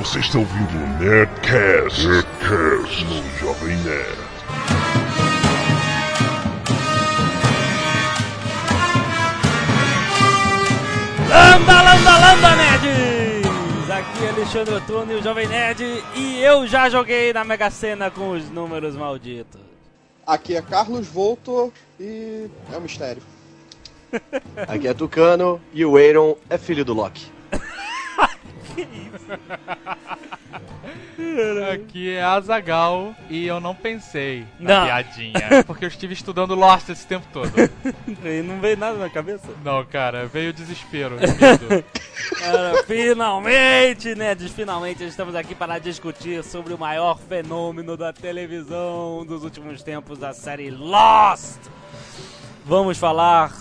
[0.00, 4.18] Você está ouvindo o Nerdcast, Nerdcast no Jovem Nerd.
[11.28, 13.90] Landa, landa, landa, nerds!
[13.90, 15.84] Aqui é Alexandre Ottoni, o Jovem Nerd,
[16.16, 19.60] e eu já joguei na Mega Sena com os números malditos.
[20.26, 21.70] Aqui é Carlos Volto
[22.00, 23.22] e é um mistério.
[24.66, 27.39] Aqui é Tucano e o Aaron é filho do Loki.
[31.72, 34.74] Aqui é Azagal e eu não pensei Não.
[34.74, 35.64] na piadinha.
[35.66, 37.50] Porque eu estive estudando Lost esse tempo todo.
[38.24, 39.46] E não veio nada na cabeça?
[39.64, 41.16] Não, cara, veio o desespero.
[42.38, 49.44] Cara, finalmente, nerds, finalmente estamos aqui para discutir sobre o maior fenômeno da televisão dos
[49.44, 51.58] últimos tempos, a série Lost.
[52.64, 53.52] Vamos falar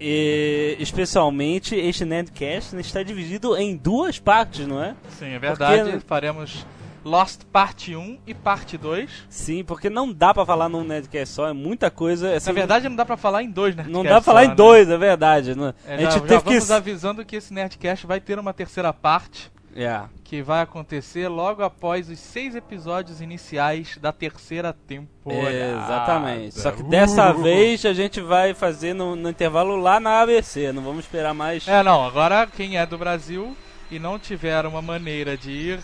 [0.00, 4.94] eh, especialmente este Nerdcast está dividido em duas partes, não é?
[5.18, 5.90] Sim, é verdade.
[5.90, 6.66] Porque- Faremos
[7.04, 9.08] Lost Parte 1 e Parte 2.
[9.28, 12.34] Sim, porque não dá pra falar num Nerdcast só, é muita coisa.
[12.34, 13.86] assim, Na verdade, não dá pra falar em dois, né?
[13.88, 15.56] não dá pra falar em dois, é verdade.
[15.56, 15.72] né?
[15.86, 16.48] É, a já, gente já teve que.
[16.54, 19.50] vamos avisando que esse Nerdcast vai ter uma terceira parte.
[19.76, 20.00] É.
[20.24, 25.50] Que vai acontecer logo após os seis episódios iniciais da terceira temporada.
[25.84, 26.58] Exatamente.
[26.60, 26.88] Só que Uh!
[26.88, 30.72] dessa vez a gente vai fazer no, no intervalo lá na ABC.
[30.72, 33.54] Não vamos esperar mais É, não, agora quem é do Brasil
[33.90, 35.80] e não tiver uma maneira de ir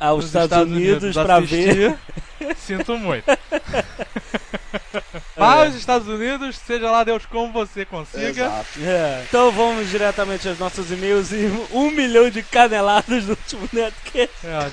[0.00, 1.94] aos nos Estados, Unidos, pra ver.
[1.94, 3.24] assistir, Sinto muito.
[5.36, 8.28] Mas os Estados Unidos, seja lá Deus como você consiga.
[8.28, 8.80] Exato.
[8.82, 9.24] É.
[9.28, 14.34] Então vamos diretamente aos nossos e-mails e um milhão de caneladas no último Nerdcast.
[14.44, 14.70] É,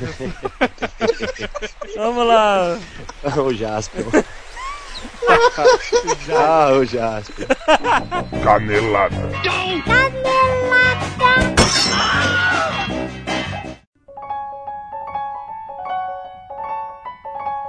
[1.97, 2.79] Vamos lá.
[3.37, 4.05] o Jasper.
[6.35, 7.47] ah, o Jasper.
[8.43, 9.29] Canelada.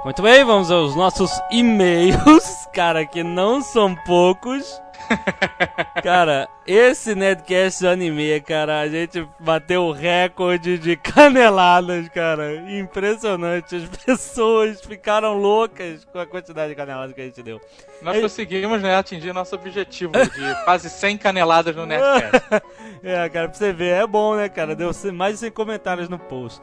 [0.05, 4.79] Muito bem, vamos aos nossos e-mails, cara, que não são poucos.
[6.03, 12.55] Cara, esse Nerdcast anime, cara, a gente bateu o recorde de caneladas, cara.
[12.71, 13.75] Impressionante.
[13.75, 17.59] As pessoas ficaram loucas com a quantidade de caneladas que a gente deu.
[18.01, 22.63] nós conseguimos né, atingir nosso objetivo de quase 100 caneladas no Nerdcast.
[23.03, 24.75] É, cara, pra você ver, é bom, né, cara?
[24.75, 26.61] Deu mais de 100 comentários no post.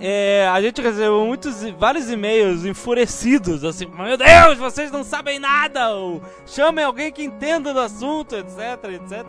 [0.00, 5.90] É, a gente recebeu muitos, vários e-mails enfurecidos, assim, meu Deus, vocês não sabem nada,
[5.90, 9.26] ou chamem alguém que entenda do assunto, etc, etc.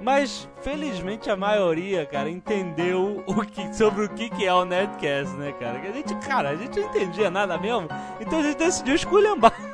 [0.00, 5.36] Mas, felizmente, a maioria, cara, entendeu o que, sobre o que, que é o Nerdcast,
[5.36, 5.78] né, cara?
[5.78, 7.86] Que a gente, cara, a gente não entendia nada mesmo,
[8.18, 9.52] então a gente decidiu esculhambar.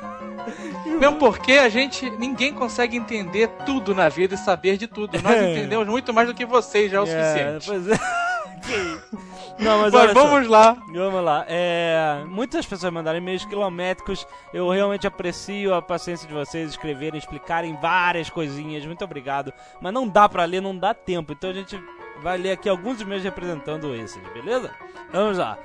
[0.99, 5.21] Mesmo porque a gente, ninguém consegue entender tudo na vida e saber de tudo.
[5.21, 5.51] Nós É.
[5.51, 7.07] entendemos muito mais do que vocês, já é o É,
[7.59, 7.65] suficiente.
[7.67, 8.28] pois é.
[9.59, 10.25] Não, mas, Mas olha só.
[10.25, 10.77] vamos lá.
[10.93, 11.45] Vamos lá.
[11.47, 14.25] É, muitas pessoas mandaram e-mails quilométricos.
[14.53, 18.85] Eu realmente aprecio a paciência de vocês escreverem, explicarem várias coisinhas.
[18.85, 19.53] Muito obrigado.
[19.81, 21.33] Mas não dá pra ler, não dá tempo.
[21.33, 21.81] Então a gente
[22.21, 24.71] vai ler aqui alguns e-mails representando esses, beleza?
[25.11, 25.57] Vamos lá.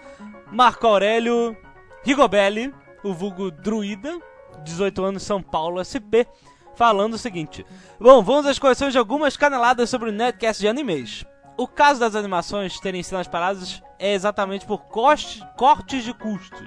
[0.51, 1.57] Marco Aurélio
[2.05, 2.73] Rigobelli,
[3.03, 4.19] o vulgo Druida,
[4.63, 6.27] 18 anos, São Paulo, SP,
[6.75, 7.65] falando o seguinte:
[7.99, 11.25] Bom, vamos às correções de algumas caneladas sobre o Netcast de animes.
[11.57, 16.67] O caso das animações terem cenas paradas é exatamente por cortes de custos.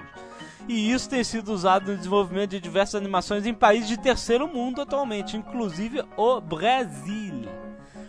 [0.66, 4.82] E isso tem sido usado no desenvolvimento de diversas animações em países de terceiro mundo
[4.82, 7.48] atualmente, inclusive o Brasil.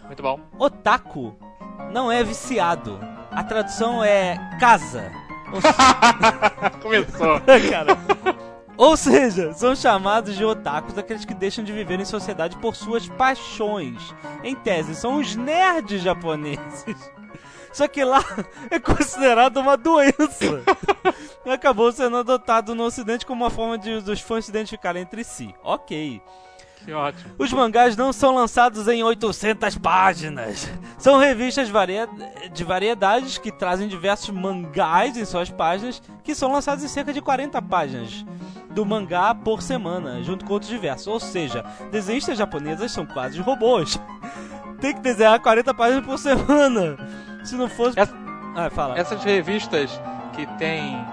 [0.05, 0.39] Muito bom.
[0.57, 1.37] Otaku
[1.91, 2.99] não é viciado.
[3.31, 5.11] A tradução é casa.
[5.53, 5.61] Ou
[6.81, 7.39] Começou.
[7.69, 7.97] cara.
[8.79, 13.09] Ou seja, são chamados de otakus aqueles que deixam de viver em sociedade por suas
[13.09, 14.15] paixões.
[14.41, 17.11] Em tese, são os nerds japoneses.
[17.73, 18.23] Só que lá
[18.71, 20.63] é considerado uma doença.
[21.45, 25.25] E acabou sendo adotado no ocidente como uma forma de dos fãs se identificarem entre
[25.25, 25.53] si.
[25.61, 26.21] Ok.
[26.85, 27.35] Que ótimo.
[27.37, 30.71] Os mangás não são lançados em 800 páginas.
[30.97, 32.07] São revistas varia-
[32.53, 37.21] de variedades que trazem diversos mangás em suas páginas, que são lançados em cerca de
[37.21, 38.25] 40 páginas
[38.71, 41.07] do mangá por semana, junto com outros diversos.
[41.07, 43.99] Ou seja, desenhistas japonesas são quase robôs.
[44.79, 46.95] Tem que desenhar 40 páginas por semana.
[47.43, 47.99] Se não fosse.
[47.99, 48.15] Essa-
[48.55, 48.97] Ah, fala.
[48.97, 49.99] Essas revistas
[50.33, 51.03] que tem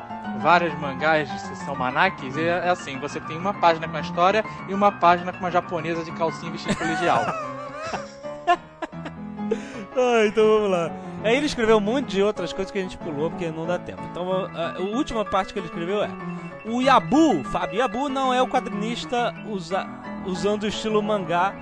[0.41, 1.29] vários mangás,
[1.65, 5.33] são manaques, é, é assim, você tem uma página com a história e uma página
[5.33, 7.25] com uma japonesa de calcinha vestido colegial.
[9.99, 10.91] Ah, então vamos lá.
[11.25, 13.79] Aí ele escreveu um monte de outras coisas que a gente pulou porque não dá
[13.79, 14.03] tempo.
[14.11, 16.11] Então a, a última parte que ele escreveu é:
[16.67, 19.87] O Yabu, Fábio Yabu, não é o quadrinista usa-
[20.27, 21.55] usando o estilo mangá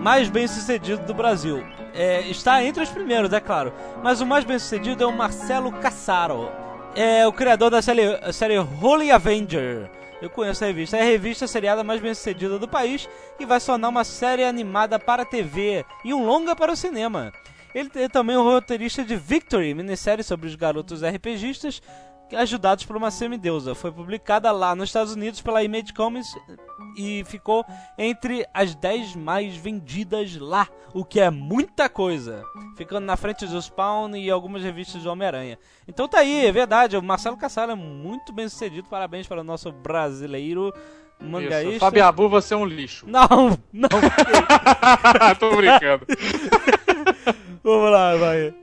[0.00, 1.62] mais bem sucedido do Brasil.
[1.94, 3.72] É, está entre os primeiros, é claro.
[4.02, 6.50] Mas o mais bem sucedido é o Marcelo Cassaro.
[6.94, 8.02] É o criador da série,
[8.32, 9.90] série Holy Avenger.
[10.20, 10.96] Eu conheço a revista.
[10.96, 13.08] É a revista seriada mais bem sucedida do país
[13.38, 17.32] e vai sonar uma série animada para a TV e um longa para o cinema.
[17.74, 21.80] Ele é também o roteirista de Victory, minissérie sobre os garotos RPGistas
[22.36, 23.74] ajudados por uma semideusa.
[23.74, 26.34] Foi publicada lá nos Estados Unidos pela Image Comics
[26.96, 27.64] e ficou
[27.98, 32.44] entre as 10 mais vendidas lá, o que é muita coisa.
[32.76, 35.58] Ficando na frente do Spawn e algumas revistas do Homem-Aranha.
[35.86, 39.44] Então tá aí, é verdade, o Marcelo Cassaro é muito bem sucedido, parabéns para o
[39.44, 40.72] nosso brasileiro
[41.20, 41.70] mangaísta.
[41.70, 41.80] Isso.
[41.80, 43.06] Fabiabu, você é um lixo.
[43.06, 43.88] Não, não.
[45.38, 46.06] Tô brincando.
[47.62, 48.54] Vamos lá, vai.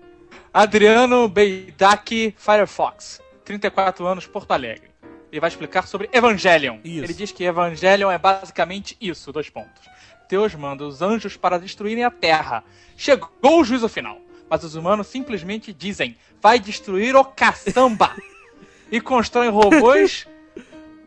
[0.54, 4.90] Adriano Beidak Firefox, 34 anos, Porto Alegre.
[5.32, 6.80] Ele vai explicar sobre Evangelion.
[6.84, 7.06] Isso.
[7.06, 9.88] Ele diz que Evangelion é basicamente isso, dois pontos.
[10.30, 12.62] Deus manda os anjos para destruírem a Terra.
[12.98, 14.20] Chegou o juízo final.
[14.50, 18.14] Mas os humanos simplesmente dizem, vai destruir o caçamba.
[18.92, 20.28] e constroem robôs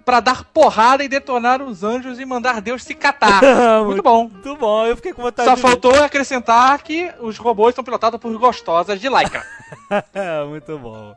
[0.02, 3.42] para dar porrada e detonar os anjos e mandar Deus se catar.
[3.84, 4.28] Muito bom.
[4.28, 5.62] Muito bom, eu fiquei com vontade Só ver.
[5.62, 9.44] faltou acrescentar que os robôs são pilotados por gostosas de Laika.
[10.48, 11.14] Muito bom.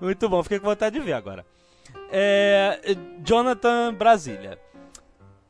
[0.00, 1.44] Muito bom, fiquei com vontade de ver agora.
[2.10, 4.58] É, Jonathan Brasília.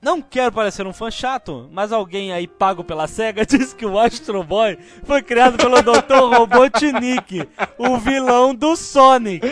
[0.01, 3.99] Não quero parecer um fã chato, mas alguém aí pago pela SEGA disse que o
[3.99, 6.15] Astro Boy foi criado pelo Dr.
[6.37, 9.45] Robotnik, o vilão do Sonic.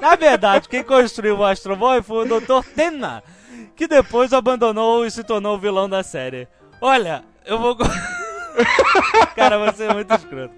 [0.00, 2.66] Na verdade, quem construiu o Astro Boy foi o Dr.
[2.74, 3.22] Tenna,
[3.76, 6.48] que depois o abandonou e se tornou o vilão da série.
[6.80, 7.76] Olha, eu vou.
[9.36, 10.54] Cara, você é muito escroto.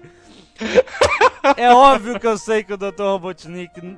[1.55, 3.01] É óbvio que eu sei que o Dr.
[3.01, 3.97] Robotnik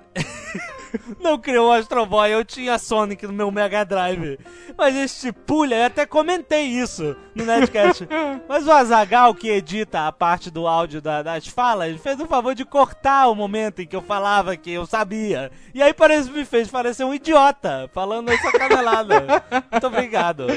[1.20, 4.38] não criou o Astro Boy, eu tinha Sonic no meu Mega Drive.
[4.78, 8.08] Mas este pulha, eu até comentei isso no Netcast.
[8.48, 12.56] Mas o Azagal, que edita a parte do áudio da- das falas, fez o favor
[12.56, 15.52] de cortar o momento em que eu falava que eu sabia.
[15.74, 19.44] E aí parece, me fez parecer um idiota falando essa canelada.
[19.72, 20.48] Muito obrigado.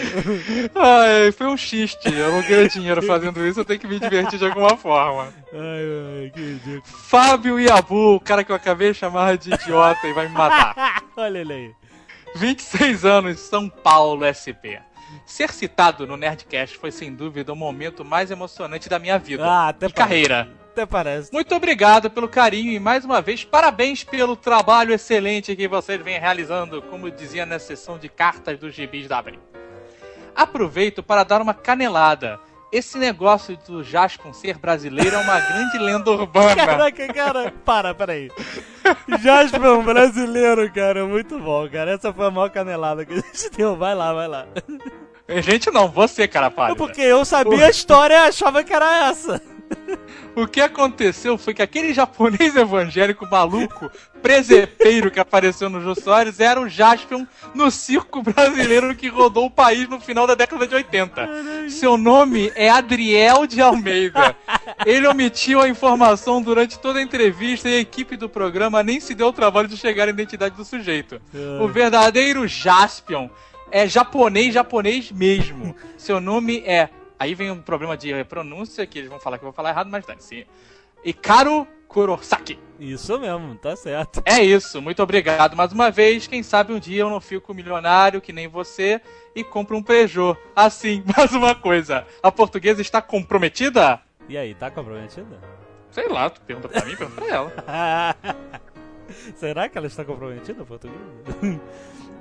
[0.75, 2.13] Ai, foi um xiste.
[2.13, 5.29] Eu não ganho dinheiro fazendo isso, eu tenho que me divertir de alguma forma.
[5.53, 6.83] Ai, ai, que ridículo.
[6.85, 11.03] Fábio Iabu, o cara que eu acabei de chamar de idiota e vai me matar.
[11.17, 11.75] Olha ele aí.
[12.37, 14.81] 26 anos, São Paulo, SP.
[15.27, 19.45] Ser citado no Nerdcast foi sem dúvida o momento mais emocionante da minha vida.
[19.45, 20.09] Ah, até de parece.
[20.09, 20.49] carreira.
[20.73, 21.31] Até parece.
[21.31, 26.19] Muito obrigado pelo carinho e mais uma vez parabéns pelo trabalho excelente que vocês vêm
[26.19, 29.41] realizando, como dizia na sessão de cartas dos gibis da Abril.
[30.35, 32.41] Aproveito para dar uma canelada.
[32.73, 36.57] Esse negócio do Jaspon ser brasileiro é uma grande lenda urbana.
[36.57, 38.31] Caraca, cara, para, peraí.
[39.21, 41.93] Jasper um brasileiro, cara, muito bom, cara.
[41.93, 43.77] Essa foi a maior canelada que a gente deu.
[43.77, 44.47] Vai lá, vai lá.
[45.43, 46.77] Gente, não, você, cara É pálida.
[46.77, 49.41] porque eu sabia a história e achava que era essa.
[50.35, 53.91] O que aconteceu foi que aquele japonês evangélico maluco,
[54.23, 59.51] presepeiro que apareceu no Jô Soares, era o Jaspion no circo brasileiro que rodou o
[59.51, 61.69] país no final da década de 80.
[61.69, 64.35] Seu nome é Adriel de Almeida.
[64.87, 69.15] Ele omitiu a informação durante toda a entrevista e a equipe do programa nem se
[69.15, 71.21] deu o trabalho de chegar à identidade do sujeito.
[71.61, 73.29] O verdadeiro Jaspion
[73.71, 75.75] é japonês, japonês mesmo.
[75.97, 76.89] Seu nome é.
[77.23, 79.89] Aí vem um problema de pronúncia que eles vão falar que eu vou falar errado,
[79.89, 80.45] mas dane-se.
[81.05, 82.59] Ikaru Kurosaki.
[82.81, 84.21] Isso mesmo, tá certo.
[84.27, 86.27] É isso, muito obrigado mais uma vez.
[86.27, 89.01] Quem sabe um dia eu não fico milionário que nem você
[89.37, 90.37] e compro um Peugeot.
[90.57, 92.05] Assim, mais uma coisa.
[92.21, 94.01] A portuguesa está comprometida?
[94.29, 95.39] E aí, tá comprometida?
[95.93, 98.17] Sei lá, tu pergunta pra mim, pergunta pra ela.
[99.37, 100.99] Será que ela está comprometida, português?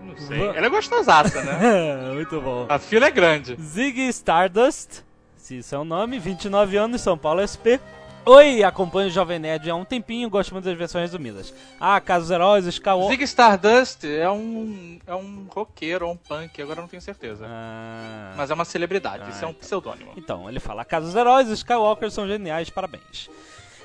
[0.04, 0.42] Não sei.
[0.42, 2.12] Ela é gostosaça, né?
[2.14, 2.66] muito bom.
[2.68, 3.56] A fila é grande.
[3.62, 5.04] Ziggy Stardust,
[5.38, 7.80] se isso é o nome, 29 anos, São Paulo SP.
[8.24, 11.52] Oi, acompanho o Jovem Nerd há um tempinho, gosto muito das versões resumidas.
[11.80, 13.10] Ah, Casos Heróis, Skywalker...
[13.10, 17.48] Zig Stardust é um, é um roqueiro ou um punk, agora não tenho certeza.
[17.50, 20.12] Ah, Mas é uma celebridade, Ah, isso é um pseudônimo.
[20.16, 23.28] Então, ele fala: Casos Heróis e Skywalker são geniais, parabéns.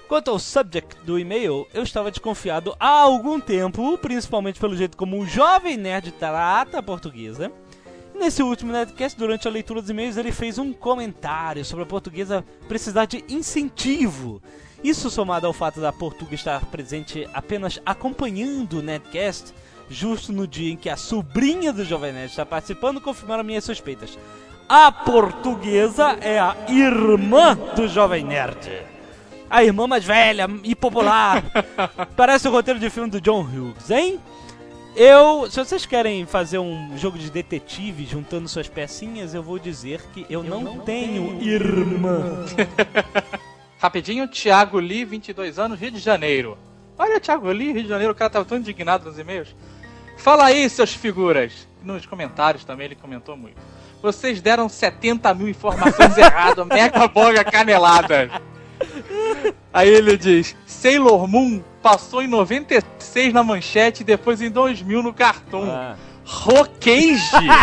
[0.08, 5.18] Quanto ao subject do e-mail, eu estava desconfiado há algum tempo, principalmente pelo jeito como
[5.18, 7.50] o Jovem Nerd trata a portuguesa.
[8.14, 12.44] Nesse último Nerdcast, durante a leitura dos e-mails, ele fez um comentário sobre a portuguesa
[12.68, 14.40] precisar de incentivo.
[14.82, 19.52] Isso somado ao fato da portuguesa estar presente apenas acompanhando o Nerdcast,
[19.90, 24.16] justo no dia em que a sobrinha do Jovem Nerd está participando, confirmaram minhas suspeitas.
[24.68, 28.95] A portuguesa é a irmã do Jovem Nerd.
[29.48, 31.42] A irmã mais velha e popular.
[32.16, 34.20] Parece o roteiro de filme do John Hughes, hein?
[34.96, 40.00] Eu, se vocês querem fazer um jogo de detetive juntando suas pecinhas, eu vou dizer
[40.14, 42.46] que eu, não, tenho, irmã.
[43.78, 46.56] Rapidinho, Thiago Lee, 22 anos, Rio de Janeiro.
[46.96, 49.54] Olha, Thiago Lee, Rio de Janeiro, o cara tava tão indignado nos e-mails.
[50.16, 51.68] Fala aí, seus figuras.
[51.82, 53.58] Nos comentários também ele comentou muito.
[54.00, 58.30] Vocês deram 70 mil informações erradas, mega boga canelada.
[59.72, 65.12] Aí ele diz: Sailor Moon passou em 96 na manchete e depois em 2000 no
[65.12, 65.70] cartoon.
[65.70, 65.96] Ah.
[66.26, 67.20] Hokage!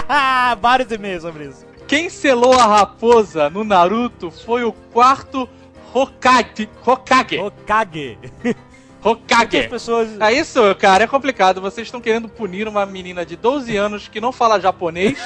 [0.62, 1.66] Vários e-mails sobre isso.
[1.88, 5.50] Quem selou a raposa no Naruto foi o quarto
[5.94, 6.70] Hokage.
[6.86, 7.40] Hokage.
[7.40, 8.18] Okage.
[8.42, 8.56] Que as
[9.04, 9.68] Hokage.
[9.68, 10.10] pessoas.
[10.22, 11.60] É isso, cara, é complicado.
[11.60, 15.20] Vocês estão querendo punir uma menina de 12 anos que não fala japonês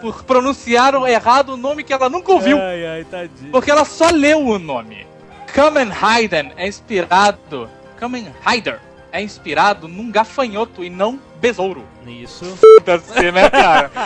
[0.00, 2.58] por pronunciar errado o nome que ela nunca ouviu.
[2.58, 3.50] Ai, ai, tadinho.
[3.50, 5.09] Porque ela só leu o nome.
[5.54, 7.68] Kamen Rider é inspirado.
[7.96, 8.80] Kamen Rider
[9.12, 11.84] é inspirado num gafanhoto e não besouro.
[12.06, 12.44] Isso.
[12.56, 13.90] Foda-se, né, cara?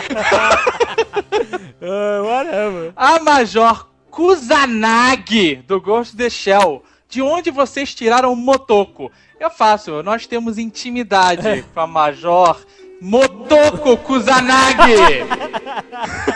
[1.87, 2.93] Ah, whatever.
[2.95, 6.83] A Major Kusanagi, do Ghost the Shell.
[7.07, 9.11] De onde vocês tiraram o Motoko?
[9.39, 12.65] É fácil, nós temos intimidade com a Major
[12.99, 15.25] Motoko Kusanagi.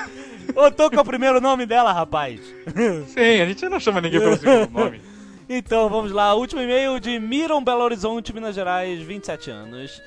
[0.56, 2.40] Ô, tô com o primeiro nome dela, rapaz.
[3.08, 5.02] Sim, a gente não chama ninguém pelo segundo nome.
[5.48, 6.34] Então, vamos lá.
[6.36, 10.02] Último e-mail de Miram Belo Horizonte, Minas Gerais, 27 anos.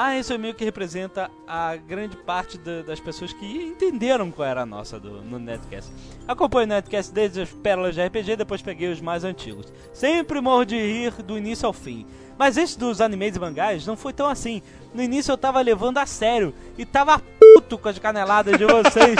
[0.00, 4.30] Ah, esse é o e-mail que representa a grande parte da- das pessoas que entenderam
[4.30, 5.90] qual era a nossa do, no Netcast.
[6.28, 9.66] Acompanho o Netcast desde as pérolas de RPG, depois peguei os mais antigos.
[9.92, 12.06] Sempre morro de rir do início ao fim.
[12.38, 14.62] Mas esse dos animes e mangás não foi tão assim.
[14.94, 19.16] No início eu tava levando a sério e tava puto com as caneladas de vocês.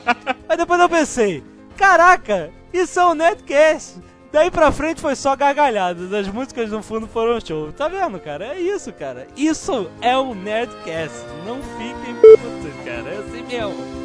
[0.48, 1.44] Mas depois eu pensei,
[1.76, 4.00] caraca, isso é um Netcast.
[4.32, 6.12] Daí pra frente foi só gargalhadas.
[6.12, 7.70] As músicas no fundo foram show.
[7.72, 8.46] Tá vendo, cara?
[8.54, 9.26] É isso, cara.
[9.36, 11.18] Isso é um Nerdcast.
[11.46, 13.10] Não fiquem putos, cara.
[13.10, 14.01] É assim mesmo.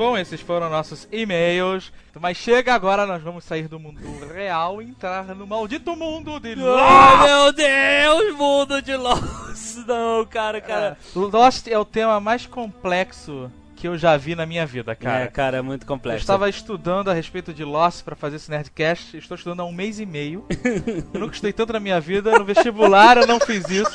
[0.00, 1.92] Bom, esses foram nossos e-mails.
[2.18, 4.00] Mas chega agora, nós vamos sair do mundo
[4.32, 9.76] real e entrar no maldito mundo de Oh, meu Deus, mundo de Lost.
[9.86, 10.96] Não, cara, cara.
[11.14, 15.22] Lost é o tema mais complexo que eu já vi na minha vida, cara.
[15.22, 16.20] É, cara, é muito Eu complexo.
[16.20, 19.16] estava estudando a respeito de Lost pra fazer esse Nerdcast.
[19.16, 20.44] Estou estudando há um mês e meio.
[21.14, 22.38] Eu nunca estudei tanto na minha vida.
[22.38, 23.90] No vestibular eu não fiz isso.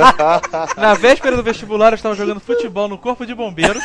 [0.76, 3.82] Na véspera do vestibular eu estava jogando futebol no Corpo de Bombeiros.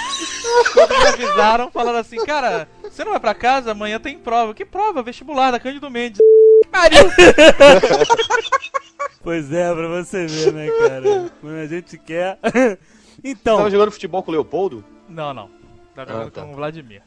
[0.72, 3.72] Quando me avisaram, falaram assim: Cara, você não vai pra casa?
[3.72, 4.54] Amanhã tem prova.
[4.54, 5.04] Que prova?
[5.04, 6.20] Vestibular da Cândido Mendes.
[6.63, 7.12] Que pariu!
[9.22, 11.32] Pois é, pra você ver, né, cara?
[11.42, 12.38] Quando a gente quer.
[13.24, 14.84] Então, Tava jogando futebol com o Leopoldo?
[15.08, 15.50] Não, não.
[15.96, 16.42] Tava jogando Ah, tá.
[16.42, 17.02] com o Vladimir.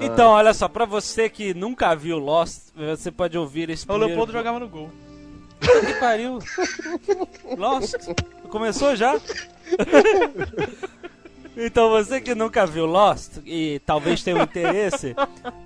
[0.00, 4.08] então, olha só, pra você que nunca viu Lost, você pode ouvir esse O primeiro...
[4.08, 4.90] Leopoldo jogava no gol.
[5.60, 6.38] Que pariu.
[7.56, 7.94] Lost.
[8.50, 9.18] Começou já?
[11.56, 15.14] Então você que nunca viu Lost e talvez tenha um interesse,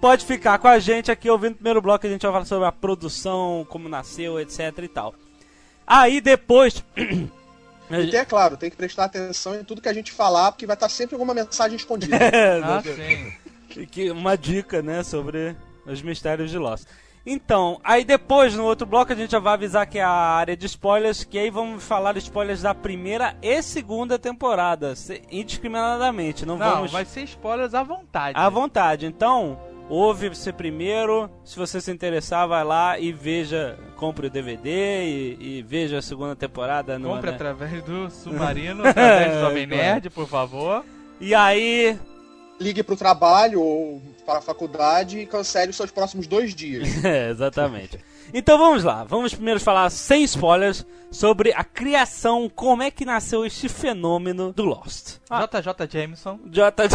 [0.02, 2.68] pode ficar com a gente aqui ouvindo o primeiro bloco, a gente vai falar sobre
[2.68, 5.14] a produção, como nasceu, etc e tal.
[5.86, 6.84] Aí depois...
[7.90, 10.74] E é claro, tem que prestar atenção em tudo que a gente falar, porque vai
[10.74, 12.16] estar sempre alguma mensagem escondida.
[12.20, 13.86] É, Ah, sim.
[13.86, 16.84] Que- uma dica, né, sobre os mistérios de Lost.
[17.26, 20.56] Então, aí depois, no outro bloco, a gente já vai avisar que é a área
[20.56, 26.56] de spoilers, que aí vamos falar spoilers da primeira e segunda temporada, se- indiscriminadamente, não,
[26.56, 28.38] Não, vamos vai ser spoilers à vontade.
[28.38, 29.04] à vontade.
[29.06, 35.04] Então, ouve você primeiro, se você se interessar, vai lá e veja, compre o DVD
[35.04, 36.98] e, e veja a segunda temporada.
[36.98, 37.36] No, Compre né?
[37.36, 39.82] através do Submarino, através do Jovem Claro.
[39.82, 40.84] Nerd, por favor.
[41.20, 41.98] E aí,
[42.60, 46.88] Ligue pro trabalho ou para a faculdade e cancele os seus próximos dois dias.
[47.04, 47.98] É, exatamente.
[48.34, 53.46] Então vamos lá, vamos primeiro falar sem spoilers sobre a criação, como é que nasceu
[53.46, 55.18] este fenômeno do Lost.
[55.30, 56.38] JJ Jameson.
[56.46, 56.88] J...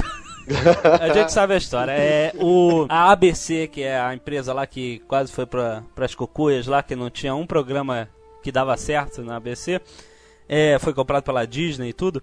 [1.01, 1.91] a gente sabe a história.
[1.91, 6.67] É o a ABC, que é a empresa lá que quase foi para as cucuias
[6.67, 8.09] lá, que não tinha um programa
[8.41, 9.79] que dava certo na ABC,
[10.49, 12.21] é, foi comprado pela Disney e tudo.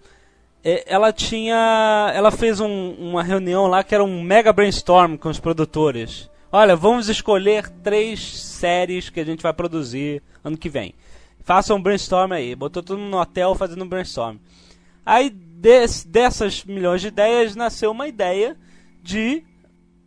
[0.63, 2.13] É, ela tinha.
[2.15, 6.29] Ela fez um- uma reunião lá que era um mega brainstorm com os produtores.
[6.53, 10.95] Olha, vamos escolher três séries que a gente vai produzir ano que vem.
[11.43, 12.55] Faça um brainstorm aí.
[12.55, 14.37] Botou todo mundo no hotel fazendo um brainstorm.
[15.07, 15.31] Aí
[15.61, 18.57] des- dessas milhões de ideias nasceu uma ideia
[19.03, 19.43] de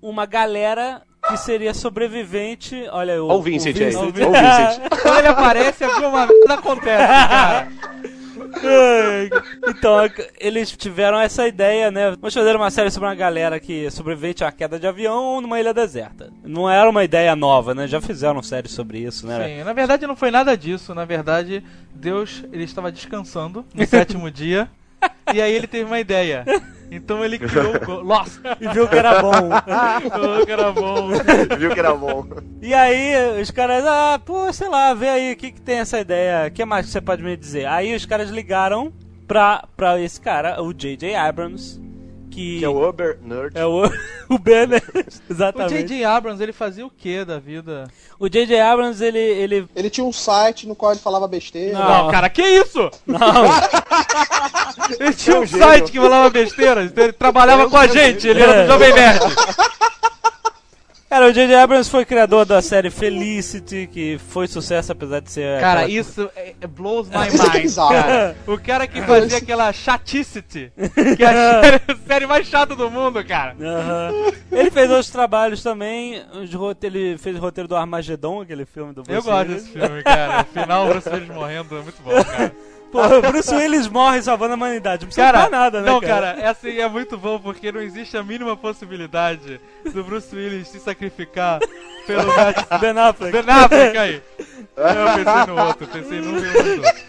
[0.02, 2.86] uma galera que seria sobrevivente.
[2.92, 3.96] Olha, o, Olha o Vincent aí.
[3.96, 4.32] o Olha o Vincent.
[4.32, 4.90] Vincent.
[5.02, 7.68] Quando ele aparece, alguma merda acontece, cara.
[9.68, 9.98] Então,
[10.40, 12.12] eles tiveram essa ideia, né?
[12.12, 15.74] Vamos fazer uma série sobre uma galera que sobrevivente à queda de avião numa ilha
[15.74, 16.32] deserta.
[16.44, 17.88] Não era uma ideia nova, né?
[17.88, 19.48] Já fizeram série sobre isso, né?
[19.60, 20.94] Sim, na verdade não foi nada disso.
[20.94, 24.70] Na verdade, Deus ele estava descansando no sétimo dia.
[25.34, 26.46] E aí ele teve uma ideia.
[26.92, 28.40] Então ele criou o Lost.
[28.62, 29.32] E viu que era bom.
[30.10, 31.10] Falou que era bom.
[31.58, 32.28] Viu que era bom.
[32.62, 36.00] E aí, os caras, ah, pô, sei lá, vê aí, o que, que tem essa
[36.00, 36.48] ideia?
[36.48, 37.66] O que mais você pode me dizer?
[37.66, 38.94] Aí os caras ligaram
[39.28, 41.16] pra, pra esse cara, o J.J.
[41.16, 41.82] Abrams,
[42.34, 43.58] que, Que é o Uber Nerd.
[43.58, 43.84] é o,
[44.30, 44.82] o Banner,
[45.30, 45.70] O exatamente.
[45.88, 46.04] J.J.
[46.06, 47.86] Abrams, ele fazia o que da vida?
[48.20, 48.60] O J.J.
[48.60, 49.68] Abrams, ele, ele...
[49.75, 51.78] Ele tinha um site no qual ele falava besteira.
[51.78, 52.04] Não.
[52.06, 52.90] Não, cara, que isso?
[53.06, 53.20] Não,
[55.00, 56.84] Ele tinha É um um site que falava besteira.
[56.84, 58.62] Então ele trabalhava É um com a gente, ele era É.
[58.63, 59.20] do Jovem Nerd.
[61.13, 61.55] Cara, o J.J.
[61.55, 65.60] Abrams foi criador da série Felicity, que foi sucesso apesar de ser...
[65.60, 67.29] Cara, aquela- isso é, é blows my é
[67.62, 67.75] mind.
[67.75, 68.36] cara.
[68.48, 70.72] O cara que fazia aquela chaticity,
[71.15, 71.62] que é a
[72.08, 73.55] série, mais chata do mundo, cara.
[73.62, 74.32] Aham.
[74.51, 76.24] Ele fez outros trabalhos também.
[76.82, 80.41] Ele fez o roteiro do Armagedon, aquele filme do Bruce Eu gosto desse filme, cara.
[80.50, 82.51] O final, Bruce Willis morrendo é muito bom, cara.
[82.94, 85.02] Pô, o Bruce Willis morre salvando a humanidade.
[85.02, 85.90] Não precisa Cara, nada, né?
[85.92, 89.60] não, cara, essa aí é muito bom porque não existe a mínima possibilidade
[89.92, 91.60] do Bruce Willis se sacrificar
[92.08, 92.32] pelo
[92.80, 93.32] Ben Affleck.
[93.32, 94.22] Ben Affleck aí.
[94.78, 97.04] Eu pensei no outro, pensei no outro.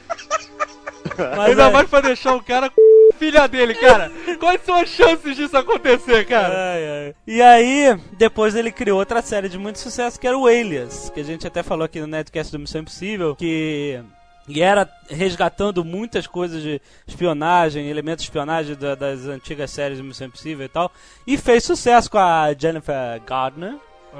[1.36, 4.10] Mas Ainda é- mais pra deixar o cara com filha dele, cara.
[4.40, 6.52] Quais são as chances disso acontecer, cara?
[6.72, 7.14] Ai, ai.
[7.26, 11.20] E aí, depois ele criou outra série de muito sucesso que era o Alias, que
[11.20, 14.00] a gente até falou aqui no Netcast do Missão Impossível, que
[14.48, 20.04] e era resgatando muitas coisas de espionagem, elementos de espionagem da- das antigas séries do
[20.04, 20.92] Missão Impossível e tal,
[21.26, 23.74] e fez sucesso com a Jennifer Gardner.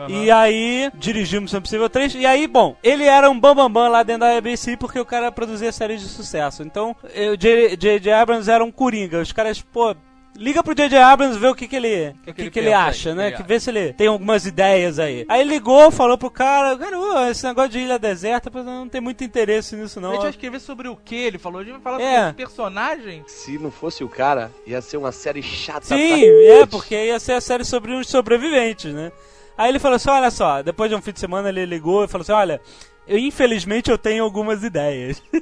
[0.09, 2.16] E aí, dirigiu Missão Impossível 3.
[2.16, 5.04] E aí, bom, ele era um bambambam bam, bam lá dentro da ABC porque o
[5.04, 6.64] cara produzia séries de sucesso.
[6.64, 6.97] Então,
[7.33, 8.11] o J.J.
[8.11, 9.21] Abrams era um coringa.
[9.21, 9.95] Os caras, pô,
[10.36, 10.98] liga pro J.J.
[10.98, 13.30] Abrams ver o que que ele, que que ele que ele pensa acha, aí, né?
[13.32, 15.24] Que vê se ele tem algumas ideias aí.
[15.28, 19.76] Aí ligou, falou pro cara, cara, esse negócio de ilha deserta, não tem muito interesse
[19.76, 20.12] nisso A não.
[20.12, 21.60] gente vai escrever sobre o que ele falou?
[21.60, 22.16] A gente vai falar É.
[22.16, 23.25] sobre os personagens?
[23.30, 25.86] Se não fosse o cara, ia ser uma série chata.
[25.86, 29.12] Sim, pra é, porque ia ser a série sobre uns sobreviventes, né?
[29.56, 32.08] Aí ele falou assim, olha só, depois de um fim de semana ele ligou e
[32.08, 32.60] falou assim, olha,
[33.06, 35.23] eu, infelizmente eu tenho algumas ideias.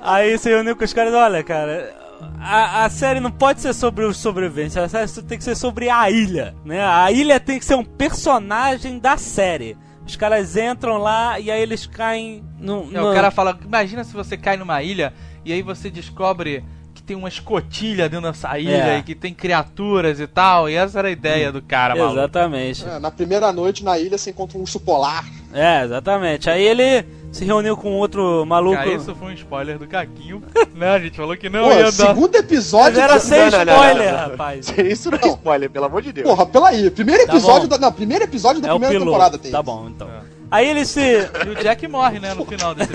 [0.00, 1.94] Aí se reuniu com os caras, olha, cara,
[2.40, 5.88] a, a série não pode ser sobre os sobreviventes, a série tem que ser sobre
[5.88, 6.84] a ilha, né?
[6.84, 9.76] A ilha tem que ser um personagem da série.
[10.06, 12.88] Os caras entram lá e aí eles caem no.
[12.92, 16.62] É, no- o cara fala, imagina se você cai numa ilha e aí você descobre
[16.94, 18.98] que tem uma escotilha dentro dessa ilha É.
[18.98, 20.68] e que tem criaturas e tal.
[20.68, 22.18] E essa era a ideia do cara, maluco.
[22.18, 22.84] Exatamente.
[22.86, 25.24] É, na primeira noite na ilha você encontra um urso polar.
[25.54, 26.50] É, exatamente.
[26.50, 28.76] Aí ele se reuniu com outro maluco.
[28.76, 30.42] Cara, isso foi um spoiler do Caquinho.
[30.74, 31.92] não, a gente falou que não Pô, ia dar.
[31.92, 33.00] segundo episódio.
[33.00, 34.28] Mas era sem Não, não, não, spoiler, não, não.
[34.30, 34.68] rapaz.
[34.78, 36.28] Isso não é spoiler, pelo amor de Deus.
[36.28, 36.90] Porra, pela aí.
[36.90, 37.76] Primeiro Tá episódio bom.
[37.76, 37.78] da.
[37.78, 39.10] Não, primeiro episódio da É o primeira piloto.
[39.10, 39.50] temporada tem.
[39.52, 39.64] Tá isso.
[39.64, 40.08] bom, então.
[40.50, 41.00] Aí ele se.
[41.00, 42.90] E o Jack morre, né, no final desse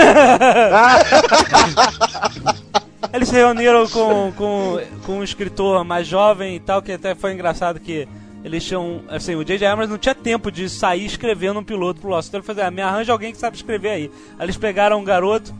[3.14, 7.34] Eles se reuniram com, com, com um escritor mais jovem e tal, que até foi
[7.34, 8.08] engraçado que
[8.44, 9.02] eles tinham.
[9.10, 9.66] Assim, o J.J.
[9.66, 12.30] Abrams não tinha tempo de sair escrevendo um piloto pro Lost.
[12.30, 14.12] Então ele falou assim, ah, me arranja alguém que sabe escrever aí.
[14.38, 15.54] Aí eles pegaram um garoto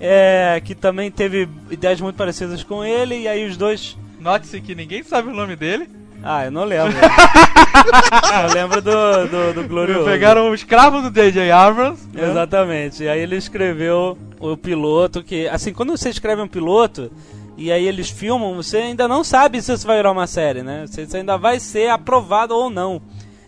[0.00, 3.96] é, que também teve ideias muito parecidas com ele, e aí os dois.
[4.20, 5.88] Note-se que ninguém sabe o nome dele.
[6.22, 6.92] Ah, eu não lembro.
[6.98, 10.04] eu lembro do, do, do Glorioso.
[10.04, 11.50] Pegaram o escravo do J.J.
[11.52, 12.08] Abrams.
[12.12, 12.28] né?
[12.28, 13.04] Exatamente.
[13.04, 17.12] E aí ele escreveu o piloto que, assim, quando você escreve um piloto
[17.58, 20.86] e aí eles filmam, você ainda não sabe se isso vai virar uma série, né?
[20.86, 23.02] Se isso ainda vai ser aprovado ou não.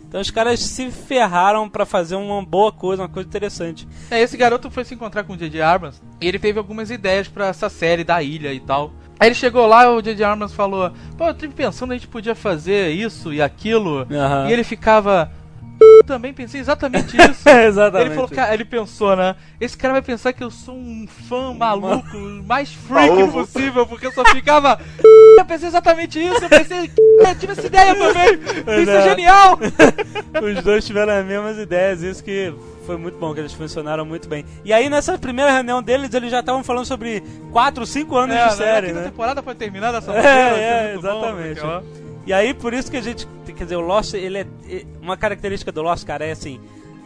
[0.05, 3.87] Então os caras se ferraram pra fazer uma boa coisa, uma coisa interessante.
[4.11, 5.61] É, esse garoto foi se encontrar com o J.J.
[5.61, 8.91] Abrams e ele teve algumas ideias pra essa série da ilha e tal.
[9.17, 10.25] Aí ele chegou lá o J.J.
[10.25, 14.05] Abrams falou: Pô, eu tive pensando a gente podia fazer isso e aquilo.
[14.11, 14.49] Aham.
[14.49, 15.31] E ele ficava.
[15.81, 17.47] "Eu Também pensei exatamente isso.
[17.49, 18.07] Exatamente.
[18.07, 19.35] Ele falou, cara, ele pensou, né?
[19.59, 22.17] Esse cara vai pensar que eu sou um fã maluco,
[22.47, 23.33] mais freak Maluco.
[23.33, 24.79] possível, porque eu só ficava.
[25.37, 26.91] Eu pensei exatamente isso, eu pensei.
[27.19, 28.33] Eu tive essa ideia também!
[28.81, 29.01] Isso é é.
[29.09, 29.57] genial!
[30.57, 32.53] Os dois tiveram as mesmas ideias, isso que
[32.85, 34.45] foi muito bom, que eles funcionaram muito bem.
[34.63, 38.47] E aí nessa primeira reunião deles, eles já estavam falando sobre 4, 5 anos É,
[38.49, 39.09] de série, a quinta né?
[39.09, 41.61] temporada foi terminada essa É, ser é, muito bom, exatamente.
[41.61, 41.83] lá.
[42.25, 43.27] E aí, por isso que a gente.
[43.45, 44.47] Quer dizer, o Lost, ele é.
[44.69, 46.59] é- Uma característica do Lost, cara, é assim.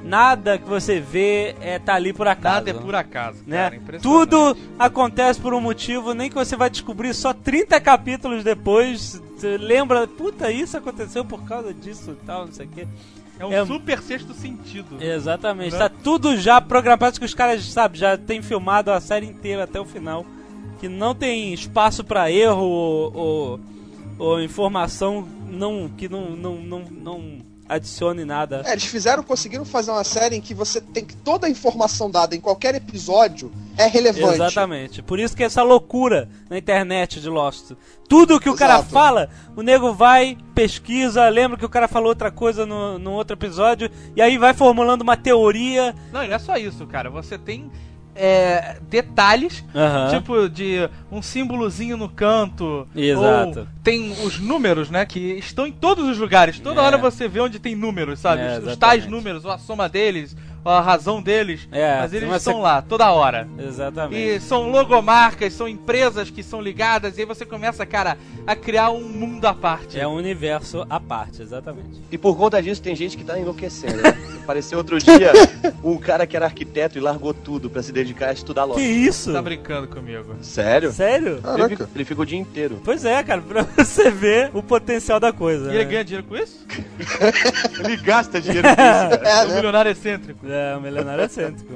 [0.04, 2.56] nada que você vê é tá ali por acaso.
[2.66, 3.80] Nada é por acaso, né?
[3.86, 4.00] cara.
[4.00, 9.22] Tudo acontece por um motivo, nem que você vai descobrir só 30 capítulos depois.
[9.36, 12.88] Você lembra, puta, isso aconteceu por causa disso e tal, não sei o quê.
[13.40, 15.02] É um é- super sexto sentido.
[15.02, 15.74] Exatamente.
[15.74, 15.80] Né?
[15.80, 19.80] Tá tudo já programado que os caras, sabe, já tem filmado a série inteira até
[19.80, 20.26] o final.
[20.80, 23.60] Que não tem espaço pra erro ou, ou,
[24.18, 28.62] ou informação não, que não, não, não, não adicione nada.
[28.66, 32.10] É, eles fizeram, conseguiram fazer uma série em que você tem que toda a informação
[32.10, 34.36] dada em qualquer episódio é relevante.
[34.36, 35.02] Exatamente.
[35.02, 37.72] Por isso que essa loucura na internet de Lost.
[38.08, 38.90] Tudo que o cara Exato.
[38.90, 43.36] fala, o nego vai, pesquisa, lembra que o cara falou outra coisa no, no outro
[43.36, 45.96] episódio, e aí vai formulando uma teoria.
[46.14, 47.10] Não, e não é só isso, cara.
[47.10, 47.72] Você tem
[48.16, 50.10] é, detalhes, Aham.
[50.18, 52.88] tipo de um símbolozinho no canto.
[52.96, 53.60] Exato.
[53.60, 55.06] Ou tem os números, né?
[55.06, 56.60] Que estão em todos os lugares.
[56.60, 56.84] Toda É.
[56.84, 58.42] hora você vê onde tem números, sabe?
[58.42, 60.36] É, Os- os tais números, ou a soma deles,
[60.70, 61.68] a razão deles.
[61.72, 63.48] É, mas eles estão sequ- lá, toda hora.
[63.58, 64.20] Exatamente.
[64.22, 68.90] E são logomarcas, são empresas que são ligadas, e aí você começa, cara, a criar
[68.92, 70.00] um mundo à parte.
[70.00, 72.02] É um universo à parte, exatamente.
[72.12, 74.16] E por conta disso tem gente que tá enlouquecendo, né?
[74.46, 75.32] Apareceu outro dia
[75.84, 78.80] um cara que era arquiteto e largou tudo pra se dedicar a estudar Que logo.
[78.80, 79.34] isso?
[79.34, 80.36] Tá brincando comigo.
[80.42, 80.92] Sério?
[80.92, 81.34] Sério?
[81.34, 81.78] Ele, Caraca.
[81.78, 82.80] fi- ele fica o dia inteiro.
[82.84, 85.66] Pois é, cara, pra você ver o potencial da coisa.
[85.72, 85.90] E ele né?
[85.92, 86.64] ganha dinheiro com isso?
[87.84, 89.30] Ele gasta dinheiro com isso, cara.
[89.30, 89.56] É, um né?
[89.56, 90.46] milionário excêntrico.
[90.48, 91.74] É, o milionário excêntrico.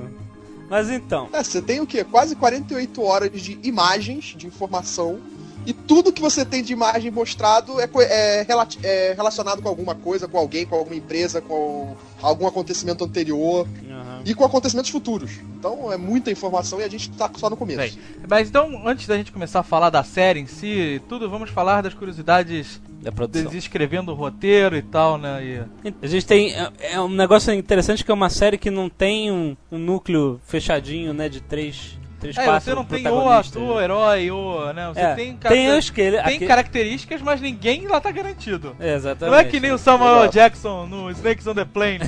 [0.70, 2.04] Mas então, É, você tem o quê?
[2.04, 5.20] Quase 48 horas de imagens, de informação.
[5.66, 9.94] E tudo que você tem de imagem mostrado é, é rela- é relacionado com alguma
[9.94, 14.22] coisa, com alguém, com alguma empresa, com algum acontecimento anterior aham.
[14.26, 15.32] e com acontecimentos futuros.
[15.58, 17.78] Então é muita informação e a gente tá só no começo.
[17.80, 17.94] Bem,
[18.28, 21.50] mas então, antes da gente começar a falar da série em si, e tudo, vamos
[21.52, 23.54] falar das curiosidades da produção.
[23.54, 25.44] escrevendo o roteiro e tal, né?
[25.84, 25.94] E...
[26.02, 26.52] A gente tem.
[26.54, 30.40] é- É um negócio interessante que é uma série que não tem um, um núcleo
[30.46, 31.30] fechadinho, né?
[31.30, 31.98] De três.
[32.24, 34.74] É, quatro você não tem o ator, o herói, ou.
[34.74, 34.90] Né?
[34.94, 36.22] Você É, tem, tem os que ele.
[36.22, 38.76] tem aque- características, mas ninguém lá tá garantido.
[38.80, 39.32] É, Exatamente.
[39.34, 40.28] Não é que nem o Samuel.
[40.30, 42.00] Jackson no Snakes on the Plane.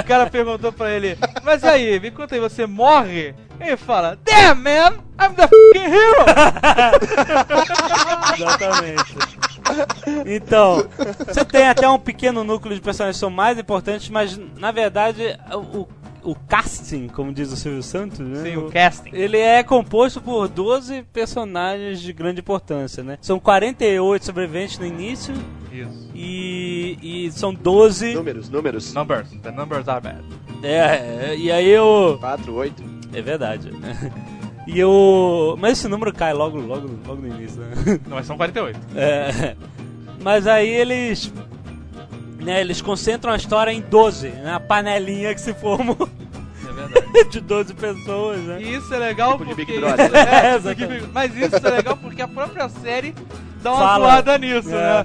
[0.00, 3.34] o cara perguntou pra ele, mas aí, me conta aí, você morre?
[3.60, 6.24] Ele fala, Damn man, I'm the fucking hero!
[8.34, 9.14] Exatamente.
[10.26, 10.88] Então,
[11.26, 15.38] você tem até um pequeno núcleo de personagens que são mais importantes, mas na verdade
[15.52, 15.86] o,
[16.22, 18.42] o casting, como diz o Silvio Santos, né?
[18.42, 19.10] Sim, o casting.
[19.12, 23.18] Ele é composto por 12 personagens de grande importância, né?
[23.20, 25.34] São 48 sobreviventes no início
[25.72, 26.10] Isso.
[26.14, 28.14] e, e são 12.
[28.14, 28.94] Números, números.
[28.94, 29.30] Numbers.
[29.42, 30.24] The numbers are bad.
[30.62, 32.16] É, é, e aí eu.
[32.20, 32.84] 4, 8.
[33.12, 33.70] É verdade.
[34.66, 35.56] E eu.
[35.58, 37.98] Mas esse número cai logo, logo, logo no início, né?
[38.06, 38.78] Não, mas são 48.
[38.94, 39.56] É,
[40.22, 41.32] mas aí eles.
[42.40, 44.54] Né, eles concentram a história em 12, né?
[44.54, 46.08] A panelinha que se formou
[47.14, 48.62] É de 12 pessoas, né?
[48.62, 49.64] E isso é legal Tipo de porque...
[49.72, 50.58] Big Brother, É, É.
[50.74, 53.14] Big- Mas isso é legal porque a própria série
[53.62, 54.06] dá uma Fala.
[54.06, 55.04] zoada nisso, É.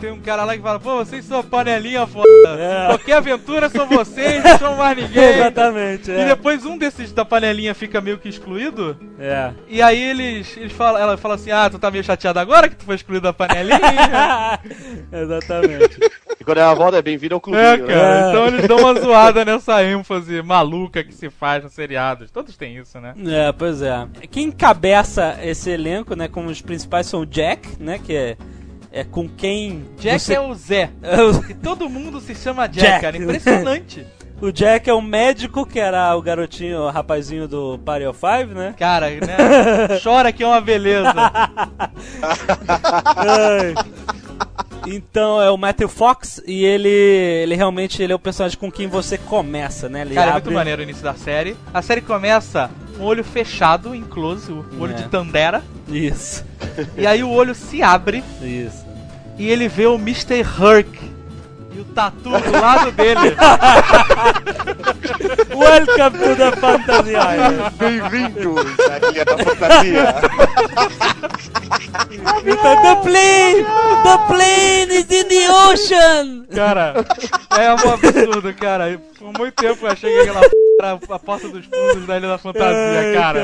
[0.00, 2.26] Tem um cara lá que fala, pô, vocês são a panelinha foda.
[2.58, 2.86] É.
[2.88, 5.22] Qualquer aventura são vocês, não são mais ninguém.
[5.38, 6.26] Exatamente, E é.
[6.26, 8.96] depois um desses da panelinha fica meio que excluído.
[9.18, 9.52] É.
[9.68, 12.76] E aí eles, eles falam, ela fala assim, ah, tu tá meio chateado agora que
[12.76, 14.58] tu foi excluído da panelinha?
[15.12, 15.98] Exatamente.
[16.40, 17.86] E quando ela volta, é bem-vindo ao clubinho, é, né?
[17.86, 18.26] cara.
[18.26, 18.30] É.
[18.30, 22.30] Então eles dão uma zoada nessa ênfase maluca que se faz nos seriados.
[22.30, 23.14] Todos têm isso, né?
[23.26, 24.06] É, pois é.
[24.30, 28.36] Quem encabeça esse elenco, né, como os principais são o Jack, né, que é,
[28.92, 30.34] é com quem Jack você...
[30.34, 30.90] é o Zé.
[31.02, 31.16] é
[31.50, 33.00] E todo mundo se chama Jack, Jack.
[33.00, 33.16] cara.
[33.16, 34.06] Impressionante.
[34.42, 38.52] O Jack é o médico, que era o garotinho, o rapazinho do Party of Five,
[38.52, 38.74] né?
[38.76, 39.36] Cara, né?
[40.02, 41.14] Chora que é uma beleza.
[44.84, 48.88] Então é o Matthew Fox e ele, ele realmente ele é o personagem com quem
[48.88, 50.00] você começa, né?
[50.00, 50.42] Ele Cara, é abre...
[50.42, 51.56] muito maneiro o início da série.
[51.72, 54.96] A série começa um olho fechado, em close, o olho É.
[54.96, 55.62] de Tandera.
[55.88, 56.44] Isso,
[56.96, 58.81] E aí o olho se abre isso.
[59.38, 60.40] E ele vê o Mr.
[60.40, 61.12] Herc.
[61.74, 63.34] E o tatu do lado dele.
[65.56, 67.74] Welcome to the Fantasy Island.
[67.78, 70.14] Bem-vindos à Ilha da Fantasia.
[72.44, 73.64] Então, the plane!
[74.02, 76.41] The plane is in the ocean!
[76.54, 76.94] Cara,
[77.58, 79.00] é um absurdo, cara.
[79.18, 80.50] Por muito tempo eu achei que aquela p...
[80.80, 83.40] era a porta dos fundos da Ilha da Fantasia, Ai, cara.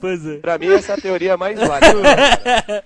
[0.00, 0.36] pois é.
[0.38, 2.84] Pra mim, essa é a teoria mais válida.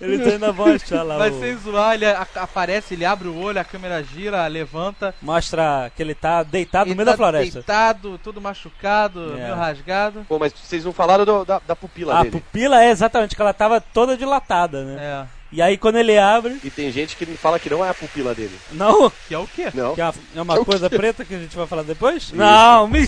[0.00, 1.18] Eles ainda vão achar lá.
[1.18, 5.14] Mas o- sem zoar, ele a- aparece, ele abre o olho, a câmera gira, levanta.
[5.20, 7.54] Mostra que ele tá deitado no ele meio tá da floresta.
[7.58, 9.42] Deitado, todo machucado, É.
[9.44, 10.24] meio rasgado.
[10.28, 12.30] Pô, mas vocês não falaram do- da, da pupila A dele.
[12.30, 14.96] pupila é exatamente que ela tava toda dilatada, né?
[15.24, 15.37] É.
[15.50, 16.58] E aí quando ele abre.
[16.62, 18.56] E tem gente que fala que não é a pupila dele.
[18.72, 19.10] Não!
[19.26, 19.68] Que é o quê?
[19.72, 19.94] Não.
[19.94, 20.96] Que é uma- é uma Que é coisa quê?
[20.96, 22.30] preta que a gente vai falar depois?
[22.32, 23.00] Não, me!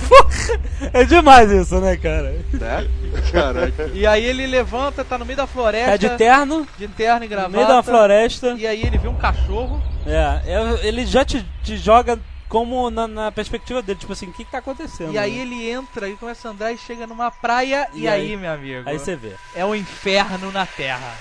[0.94, 2.32] É demais isso, né, cara?
[2.52, 2.88] Né?
[3.30, 3.90] Caraca.
[3.92, 5.90] E aí ele levanta, tá no meio da floresta.
[5.90, 7.56] É de terno, de terno e no gravata.
[7.56, 8.54] meio da floresta.
[8.58, 9.82] E aí ele vê um cachorro.
[10.06, 14.32] É, é, ele já te, te joga como na, na perspectiva dele, tipo assim, o
[14.32, 15.12] que, que tá acontecendo?
[15.12, 15.42] E aí né?
[15.42, 17.86] ele entra e começa a andar e chega numa praia.
[17.94, 18.36] E, E aí, aí?
[18.36, 18.88] meu amigo?
[18.88, 19.32] Aí você vê.
[19.54, 21.14] É o inferno na Terra.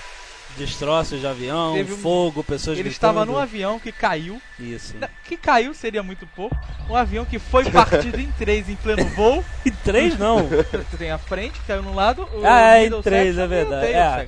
[0.60, 3.12] Destroços de avião, Teve um- fogo, pessoas Ele gritando.
[3.14, 4.42] estava num avião que caiu.
[4.60, 4.94] Isso.
[5.24, 6.56] Que caiu seria muito pouco.
[6.90, 9.44] Um avião que foi partido em três em pleno voo.
[9.66, 10.48] E três não.
[10.48, 10.64] Você
[11.00, 12.24] tem a frente, caiu num lado.
[12.34, 13.86] O Ah, é, em três, é e verdade.
[13.88, 14.28] É.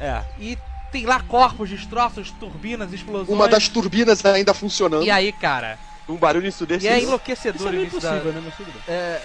[0.00, 0.22] É.
[0.38, 0.58] E
[0.92, 3.28] tem lá corpos, destroços, turbinas, explosões.
[3.28, 5.04] Uma das turbinas ainda funcionando.
[5.04, 5.78] E aí, cara?
[6.08, 6.96] Um barulho E é ensurdecedor.
[6.96, 8.08] Isso enlouquecedor é início da...
[8.10, 8.42] impossível, né?
[8.44, 8.82] Mas tudo bem.
[8.94, 9.20] É,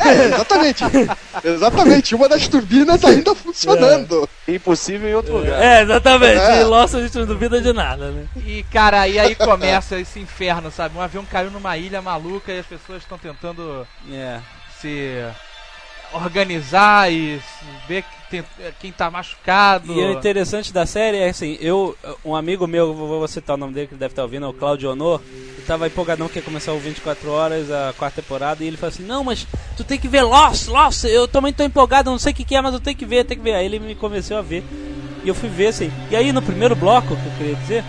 [0.00, 0.84] É, exatamente.
[1.44, 2.14] exatamente.
[2.14, 4.28] Uma das turbinas ainda funcionando.
[4.48, 5.62] Impossível em outro lugar.
[5.62, 6.40] É, exatamente.
[6.40, 6.60] É.
[6.60, 8.26] E Lost a gente não duvida de nada, né?
[8.44, 10.96] E cara, e aí começa esse inferno, sabe?
[10.96, 14.38] Um avião caiu numa ilha maluca e as pessoas estão tentando É.
[14.80, 15.22] se
[16.14, 17.40] organizar e
[17.88, 18.44] ver que tem-
[18.80, 19.92] quem tá machucado.
[19.92, 23.58] E o interessante da série é assim, eu, um amigo meu, eu vou citar o
[23.58, 26.42] nome dele que deve estar ouvindo, é o Claudio Honor, ele tava empolgadão que ia
[26.42, 29.46] começar o 24 horas, a quarta temporada, e ele falou assim, não, mas
[29.76, 32.54] tu tem que ver Lost, Lost, eu também tô empolgado, não sei o que, que
[32.56, 33.54] é, mas eu tenho que ver, tenho que ver.
[33.54, 34.64] Aí ele me convenceu a ver.
[35.24, 35.90] E eu fui ver assim.
[36.10, 37.84] E aí no primeiro bloco, que eu queria dizer,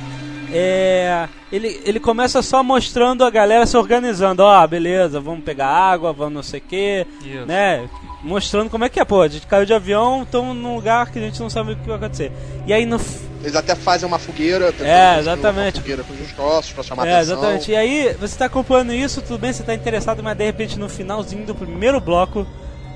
[0.54, 4.42] é, ele, ele começa só mostrando a galera se organizando.
[4.44, 7.08] Ó, beleza, vamos pegar água, vamos não sei o que,
[7.46, 7.90] né?
[8.26, 9.22] Mostrando como é que é, pô.
[9.22, 11.88] A gente caiu de avião, estamos num lugar que a gente não sabe o que
[11.88, 12.32] vai acontecer.
[12.66, 13.00] E aí no.
[13.44, 14.74] Eles até fazem uma fogueira.
[14.82, 15.76] É, exatamente.
[15.76, 17.38] Uma fogueira com os destroços pra chamar É, atenção.
[17.38, 17.72] exatamente.
[17.72, 20.90] E aí, você tá acompanhando isso, tudo bem, você tá interessado, mas de repente no
[20.90, 22.48] finalzinho do primeiro bloco,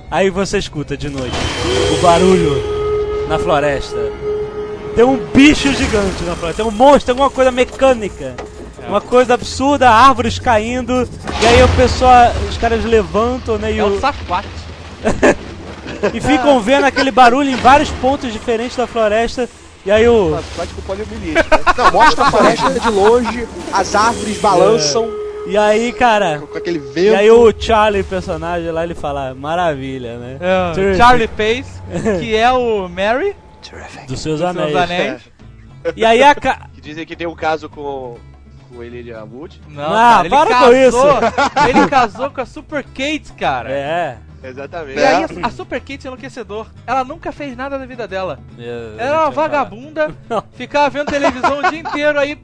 [0.10, 1.36] aí você escuta de noite
[1.96, 3.98] o barulho na floresta.
[4.96, 8.34] Tem um bicho gigante na floresta, tem um monstro, tem alguma coisa mecânica.
[8.88, 11.08] Uma coisa absurda, árvores caindo,
[11.44, 13.72] e aí o pessoal, os caras levantam, né?
[13.72, 14.48] E, É o- o Saquate.
[16.14, 19.50] e ficam vendo aquele barulho em vários pontos diferentes da floresta.
[19.86, 20.38] E aí o.
[20.86, 21.44] Poliomielite, né?
[21.78, 25.10] Não, mostra a floresta de longe, as árvores balançam
[25.48, 26.40] E aí, cara.
[26.40, 27.16] com aquele E vento.
[27.18, 30.38] aí o Charlie, personagem lá, ele fala, maravilha, né?
[30.40, 30.98] É, Terrific.
[30.98, 31.82] Charlie Pace,
[32.20, 33.36] que é o Mary
[34.08, 34.76] Dos seus dos anéis.
[34.76, 35.22] Anéis.
[35.96, 36.68] E aí a ca...
[36.74, 38.18] Que dizem que tem um caso com,
[38.70, 39.62] com ele de Wood.
[39.70, 41.20] Não, Ah, cara, ele para com casou,
[41.70, 43.72] ele casou com a Super Kate, cara.
[43.72, 44.18] É.
[44.44, 45.00] Exatamente.
[45.00, 45.26] E aí É.
[45.44, 46.68] a, a Super Kate é enlouquecedor.
[46.88, 48.40] Ela nunca fez nada da vida dela.
[48.58, 48.64] é
[48.98, 50.44] Ela era uma vagabunda, Não.
[50.54, 52.42] ficava vendo televisão o dia inteiro aí.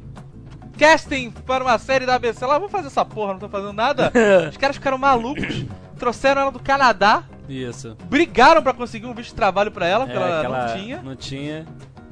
[0.78, 2.46] Casting para uma série da ABC.
[2.46, 4.12] Lá, vou fazer essa porra, não tô fazendo nada.
[4.50, 5.66] Os caras ficaram malucos,
[5.98, 7.96] trouxeram ela do Canadá, Isso.
[8.10, 10.76] brigaram pra conseguir um visto de trabalho pra ela, porque É, ela que ela não
[10.76, 11.02] tinha.
[11.02, 11.66] Não tinha.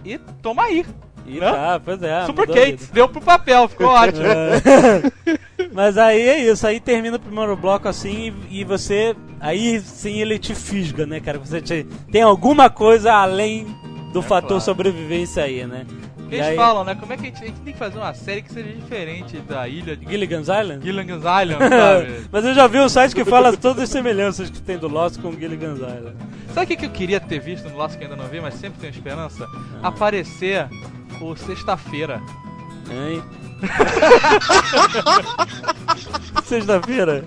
[0.06, 0.86] E toma aí.
[1.26, 2.26] E tá, pois é.
[2.26, 4.26] Super Kate, deu pro papel, ficou ótimo.
[4.26, 5.70] É.
[5.74, 9.16] Mas aí é isso, aí termina o primeiro bloco assim e, e você.
[9.40, 11.40] Aí sim ele te fisga, né, cara?
[11.40, 13.66] Você te- tem alguma coisa além
[14.12, 14.62] do fator claro.
[14.64, 15.86] sobrevivência aí, né?
[16.30, 16.96] Eles aí- falam, né?
[16.96, 19.38] Como é que a gente, a gente tem que fazer uma série que seja diferente
[19.38, 20.84] da ilha de Gilligan's Island?
[20.84, 22.22] Gilligan's Island, sabe?
[22.32, 25.20] Mas eu já vi um site que fala todas as semelhanças que tem do Lost
[25.22, 26.16] com Gilligan's Island.
[26.54, 28.54] Sabe o que, que eu queria ter visto no Lost que ainda não vi, mas
[28.56, 29.48] sempre tenho esperança?
[29.82, 29.88] Ah.
[29.90, 30.68] Aparecer
[31.22, 32.22] o Sexta-feira.
[32.90, 33.24] Hein?
[36.46, 37.24] Sexta-feira?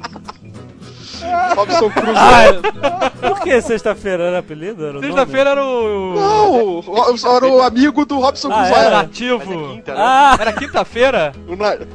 [1.57, 2.14] Robson Crusoe.
[2.14, 5.01] Ah, por que sexta-feira era apelido?
[5.01, 6.14] Sexta-feira era o.
[6.14, 8.75] Não, o era o amigo do Robson Ah, Crusoe.
[8.79, 8.96] Era era?
[8.99, 9.42] nativo.
[9.42, 10.01] É quinta, né?
[10.01, 11.33] Ah, Era quinta-feira?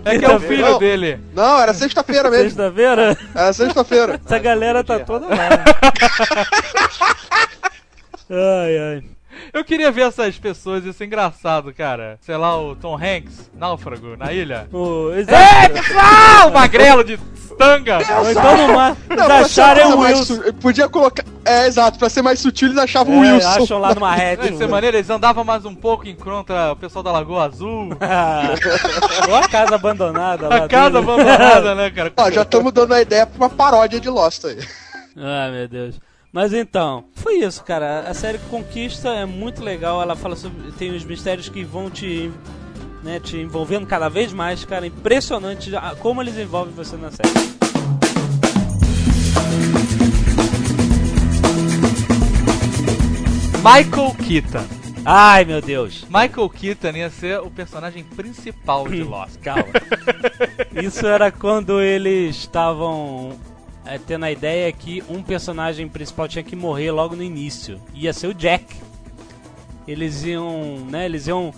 [0.06, 0.80] É que é o filho Não.
[0.80, 1.19] dele.
[1.36, 2.45] Não, era sexta-feira mesmo.
[2.45, 3.15] sexta-feira?
[3.36, 4.19] Era sexta-feira.
[4.25, 5.36] Essa galera tá toda lá.
[8.34, 9.04] Ai, ai.
[9.54, 12.17] Eu queria ver essas pessoas, isso é engraçado, cara.
[12.21, 14.67] Sei lá, o Tom Hanks, náufrago, na ilha.
[14.71, 16.49] O, eles, Ei, pessoal!
[16.49, 17.17] O magrelo de
[17.58, 17.97] tanga!
[18.21, 20.36] ou então no mar, Não, coisa o mais Wilson.
[20.43, 21.23] su- Podia colocar.
[21.43, 23.63] É, exato, pra ser mais sutil, eles achavam o É, Wilson.
[23.63, 24.54] acham lá numa rede.
[24.54, 27.89] Isso é maneiro, eles andavam mais um pouco e encontra o pessoal da Lagoa Azul.
[29.27, 30.56] Ou a casa abandonada lá.
[30.65, 30.97] A casa dele.
[31.12, 32.13] abandonada, né, cara?
[32.15, 34.60] Ó, já estamos dando a ideia pra uma paródia de Lost aí.
[35.17, 35.99] Ai, meu Deus.
[36.32, 38.02] Mas então, foi isso, cara.
[38.08, 40.02] A série Conquista é muito legal.
[40.02, 40.72] Ela fala sobre.
[40.74, 42.32] Tem os mistérios que vão te.
[43.04, 44.86] Né, te envolvendo cada vez mais, cara.
[44.86, 47.30] Impressionante como eles envolvem você na série.
[53.58, 54.82] Michael Keaton.
[55.04, 56.06] Ai, meu Deus.
[56.06, 59.38] Michael Keaton ia ser o personagem principal de Lost.
[59.39, 59.65] Calma.
[60.82, 63.38] Isso era quando eles estavam
[63.86, 67.82] é, tendo a ideia que um personagem principal tinha que morrer logo no início.
[67.94, 68.65] Ia ser o Jack.
[69.88, 71.54] eles iam, né, eles iam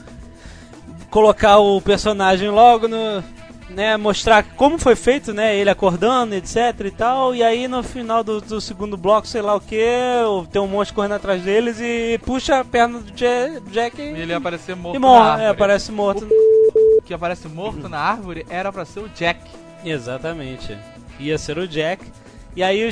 [1.10, 3.24] colocar o personagem logo no,
[3.70, 8.24] né, mostrar como foi feito, né, ele acordando, etc e tal, e aí no final
[8.24, 9.86] do, do segundo bloco, sei lá o que,
[10.52, 14.34] tem um monstro correndo atrás deles e puxa a perna do Ja- Jack e, Ele
[14.34, 16.28] aparecer morto e morre, é, aparece morto.
[16.98, 19.40] O que aparece morto na árvore era pra ser o Jack.
[19.84, 20.76] Exatamente.
[21.20, 22.06] Ia ser o Jack.
[22.56, 22.88] E aí,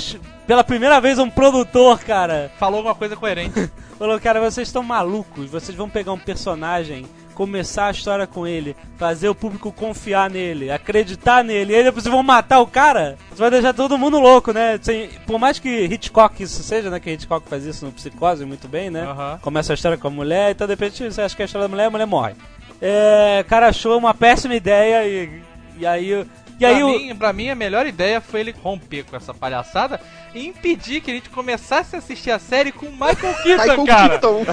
[0.48, 3.70] pela primeira vez, um produtor, cara, Falou alguma coisa coerente.
[3.98, 5.50] falou: Cara, vocês estão malucos.
[5.50, 7.06] Vocês vão pegar um personagem,
[7.36, 12.04] começar a história com ele, fazer o público confiar nele, acreditar nele, e aí depois
[12.04, 13.18] vocês vão matar o cara.
[13.30, 14.80] Você vai deixar todo mundo louco, né?
[14.82, 17.00] Sem- por mais que Hitchcock isso seja, né?
[17.00, 19.06] Que Hitchcock faz isso no Psicose muito bem, né?
[19.42, 21.68] Começa a história com a mulher, então de repente você acha que é a história
[21.68, 22.34] da mulher, a mulher morre.
[22.82, 25.42] É, o cara achou uma péssima ideia e,
[25.78, 26.26] e aí.
[26.62, 26.90] E aí pra, o.
[26.90, 30.00] mim, pra mim, a melhor ideia foi ele romper com essa palhaçada
[30.34, 33.86] e impedir que a gente começasse a assistir a série com o Michael Keaton, Michael
[33.86, 34.10] cara.
[34.10, 34.46] Keaton.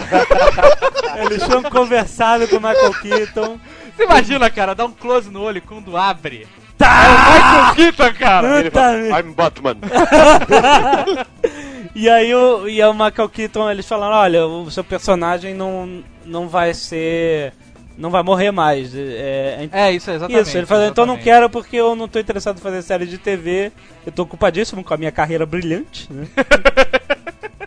[1.22, 3.60] Eles tinham conversado com o Michael Keaton.
[3.94, 6.46] Você imagina, cara, dar um close no olho quando abre.
[6.78, 7.04] Tá!
[7.04, 8.60] É o Michael Keaton, cara.
[8.60, 9.20] Ele fala.
[9.20, 9.76] I'm Batman.
[11.94, 16.04] E aí o, e aí o Michael Keaton, eles falaram, olha, o seu personagem não,
[16.24, 17.52] não vai ser.
[17.98, 18.94] Não vai morrer mais.
[18.94, 20.48] É, é É, isso, exatamente.
[20.48, 23.18] isso, ele falou, então não quero porque eu não tô interessado em fazer série de
[23.18, 23.72] TV.
[24.06, 26.26] Eu tô ocupadíssimo com a minha carreira brilhante, né?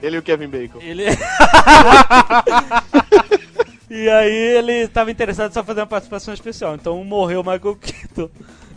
[0.01, 0.79] Ele e o Kevin Bacon.
[0.81, 1.03] Ele.
[3.87, 6.73] e aí ele tava interessado só em fazer uma participação especial.
[6.73, 8.27] Então morreu o Michael Keaton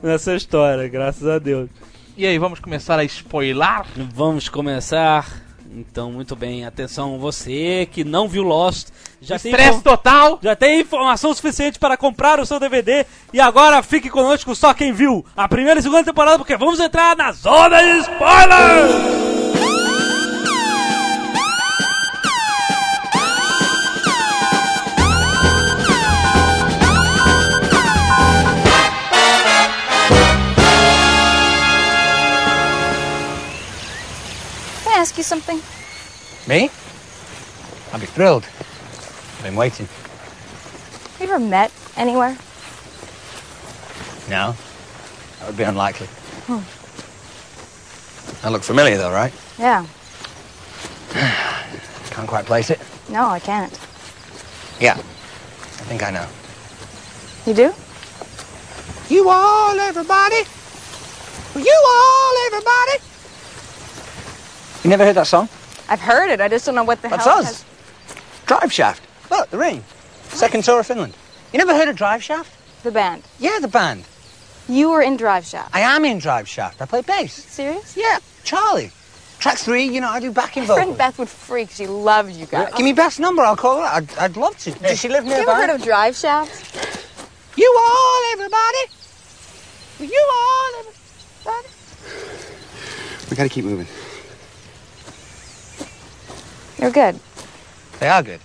[0.03, 1.71] nessa história, graças a Deus.
[2.14, 3.85] E aí, vamos começar a spoiler?
[3.97, 5.43] Vamos começar.
[5.76, 8.88] Então, muito bem, atenção, você que não viu Lost,
[9.20, 10.38] já tem, Estresse info- total!
[10.40, 14.92] já tem informação suficiente para comprar o seu DVD e agora fique conosco só quem
[14.92, 19.34] viu a primeira e segunda temporada, porque vamos entrar na zona de spoilers!
[35.14, 35.62] Ask you something?
[36.48, 36.68] Me?
[37.92, 38.42] I'd be thrilled.
[38.42, 39.87] I've been waiting.
[41.20, 42.37] You ever met anywhere?
[44.29, 44.57] No?
[45.38, 46.09] That would be unlikely.
[46.48, 46.64] Hmm.
[48.44, 49.33] I look familiar, though, right?
[49.57, 49.87] Yeah.
[52.11, 52.81] Can't quite place it.
[53.09, 53.72] No, I can't.
[54.81, 54.94] Yeah.
[54.94, 56.27] I think I know.
[57.46, 57.72] You do?
[59.14, 60.42] You all, everybody!
[61.55, 63.13] You all, everybody!
[64.85, 65.49] You never heard that song?
[65.88, 66.40] I've heard it.
[66.40, 67.40] I just don't know what the That's hell.
[67.40, 67.64] it us.
[68.47, 69.03] Drive Shaft.
[69.31, 69.83] Look, the ring.
[70.29, 71.14] Second tour of Finland.
[71.53, 72.51] You never heard of Drive Shaft?
[72.83, 73.23] The band.
[73.38, 74.05] Yeah, the band.
[74.68, 75.75] You were in Drive Shaft.
[75.75, 76.81] I am in Drive Shaft.
[76.83, 77.33] I play bass.
[77.33, 77.97] Serious?
[77.97, 78.90] Yeah, Charlie.
[79.38, 80.85] Track three, you know, I do backing My vocals.
[80.85, 81.70] friend Beth would freak.
[81.70, 82.73] She loved you guys.
[82.77, 83.87] Give me Beth's number, I'll call her.
[83.87, 84.70] I'd, I'd love to.
[84.73, 85.61] Does she live you ever nearby?
[85.66, 86.51] heard of Drive Shaft?
[87.57, 88.79] You all, everybody!
[90.01, 91.68] You all, everybody!
[93.31, 93.87] We gotta keep moving.
[96.85, 97.18] You're good.
[97.99, 98.40] They are good.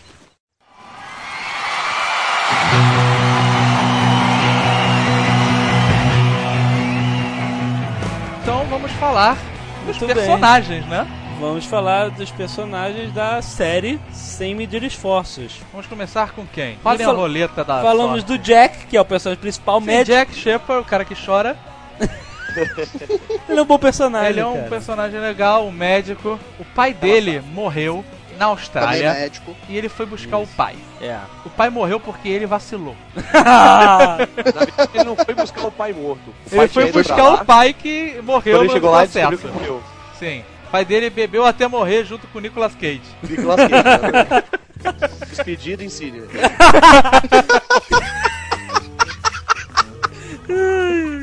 [8.41, 9.37] Então vamos falar
[9.85, 10.15] dos Muito bem.
[10.15, 11.07] personagens, né?
[11.39, 15.53] Vamos falar dos personagens da série Sem Medir Esforços.
[15.71, 16.75] Vamos começar com quem?
[16.83, 18.25] Falem fal- a roleta da Falamos sorte.
[18.25, 20.17] do Jack, que é o personagem principal, Sim, médico.
[20.17, 21.57] Jack Shepard, o cara que chora.
[23.47, 24.29] Ele é um bom personagem.
[24.31, 24.69] Ele é um cara.
[24.69, 26.37] personagem legal, um médico.
[26.59, 28.03] O pai dele morreu
[28.39, 29.55] na Também Austrália médico.
[29.67, 30.75] e ele foi buscar o pai.
[31.01, 31.19] É.
[31.45, 32.95] O pai morreu porque ele vacilou.
[33.13, 36.29] Verdade, ele não foi buscar o pai morto.
[36.47, 39.37] O pai Ele foi buscar o pai que morreu Quando ele no chegou lá, processo.
[39.37, 39.83] que morreu.
[40.17, 40.43] Sim.
[40.67, 43.01] O pai dele bebeu até morrer junto com o Nicolas Cage.
[43.23, 43.73] Nicolas Cage.
[43.73, 44.43] né?
[45.29, 46.23] Despedido em Síria.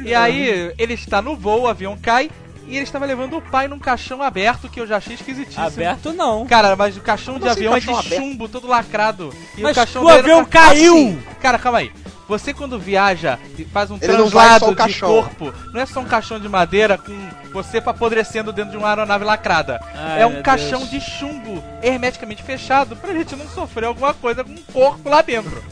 [0.05, 2.31] E aí, ele está no voo, o avião cai,
[2.69, 5.65] e ele estava levando o pai num caixão aberto, que eu já achei esquisitíssimo.
[5.65, 6.47] Aberto não.
[6.47, 8.15] Cara, mas o caixão de assim, avião é de aberto?
[8.17, 9.33] chumbo, todo lacrado.
[9.57, 10.95] E Mas o caixão o avião tá- caiu!
[10.95, 11.93] Assim, Cara, calma aí.
[12.29, 15.09] Você quando viaja e faz um Ele translado de caixão.
[15.09, 17.17] corpo, não é só um caixão de madeira com
[17.53, 19.81] você apodrecendo dentro de uma aeronave lacrada.
[19.95, 20.91] Ai, é um caixão Deus.
[20.91, 25.63] de chumbo hermeticamente fechado pra gente não sofrer alguma coisa com um corpo lá dentro.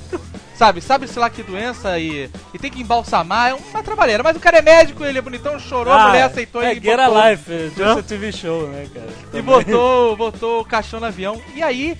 [0.56, 4.22] Sabe, sabe-se lá que doença e, e tem que embalsamar, é uma trabalheira.
[4.22, 6.96] Mas o cara é médico, ele é bonitão, chorou, a mulher aceitou é ele Get
[6.96, 7.58] botou- a Life, é?
[7.76, 9.06] Just a TV Show, né, cara?
[9.08, 9.42] e Também.
[9.42, 11.40] botou, botou o caixão no avião.
[11.56, 11.98] E aí,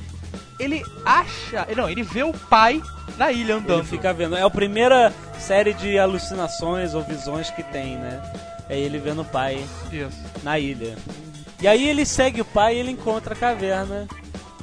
[0.60, 1.66] ele acha.
[1.76, 2.80] Não, ele vê o pai
[3.18, 3.80] na ilha andando.
[3.80, 4.36] Ele fica vendo.
[4.36, 8.22] É a primeira série de alucinações ou visões que tem, né?
[8.68, 9.62] É ele vendo o pai
[9.92, 10.16] Isso.
[10.44, 10.94] na ilha.
[11.60, 14.06] E aí ele segue o pai e ele encontra a caverna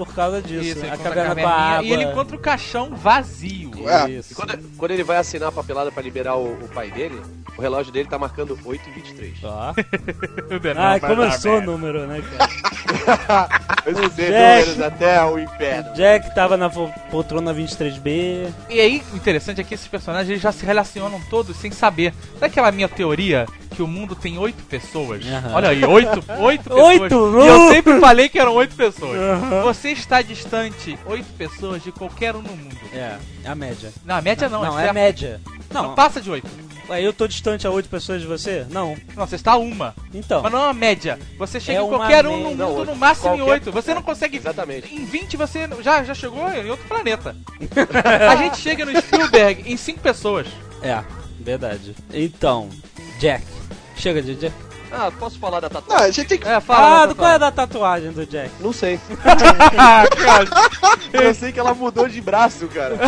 [0.06, 0.64] por causa disso.
[0.64, 1.86] Isso, ele a caverna com a caverninha água.
[1.86, 3.72] E ele encontra o caixão vazio.
[3.88, 4.10] É.
[4.10, 4.34] Isso.
[4.34, 7.20] E quando, quando ele vai assinar a papelada pra liberar o, o pai dele,
[7.58, 9.34] o relógio dele tá marcando 8h23.
[9.43, 9.74] Ó.
[10.76, 13.49] Não, Ah, começou o número, né, cara?
[13.86, 14.32] Esses Jack.
[14.32, 15.93] números até o inferno.
[15.93, 18.52] Jack tava na poltrona 23B.
[18.70, 22.14] E aí, o interessante é que esses personagens eles já se relacionam todos sem saber.
[22.34, 23.45] Sabe aquela minha teoria
[23.82, 25.25] que o mundo tem oito pessoas?
[25.25, 25.53] Aham.
[25.55, 26.84] Olha aí, oito, oito pessoas.
[27.01, 27.15] Oito?
[27.43, 27.69] E eu Uh!
[27.71, 29.19] sempre falei que eram oito pessoas.
[29.19, 29.63] Aham.
[29.63, 32.77] Você está distante oito pessoas de qualquer um no mundo.
[32.93, 33.91] É, é a média.
[34.05, 35.41] Não, a média não, não, é, é a média.
[35.73, 36.47] Não, Não, passa de oito.
[36.89, 38.65] Ué, eu tô distante a 8 pessoas de você?
[38.69, 38.97] Não.
[39.15, 39.95] Não, você está a uma.
[40.13, 40.41] Então.
[40.41, 41.17] Mas não é uma média.
[41.38, 43.71] Você chega É em qualquer um no mundo, Não, no máximo em qualquer- oito.
[43.71, 44.38] Você não consegue.
[44.38, 44.93] Exatamente.
[44.93, 47.36] Em 20 você já, já chegou em outro planeta.
[48.29, 50.47] a gente chega no Spielberg em cinco pessoas.
[50.84, 51.01] É,
[51.42, 51.96] verdade.
[52.14, 52.70] Então,
[53.20, 53.46] Jack.
[53.96, 54.56] Chega de Jack.
[54.94, 56.06] Ah, posso falar da Não, tatuagem?
[56.08, 56.46] a gente tem que.
[56.48, 57.06] É, Ah, fala.
[57.06, 58.52] do- qual é da tatuagem do Jack?
[58.60, 59.00] Não sei.
[59.78, 61.26] Ah, cara.
[61.26, 62.96] Eu sei que ela mudou de braço, cara.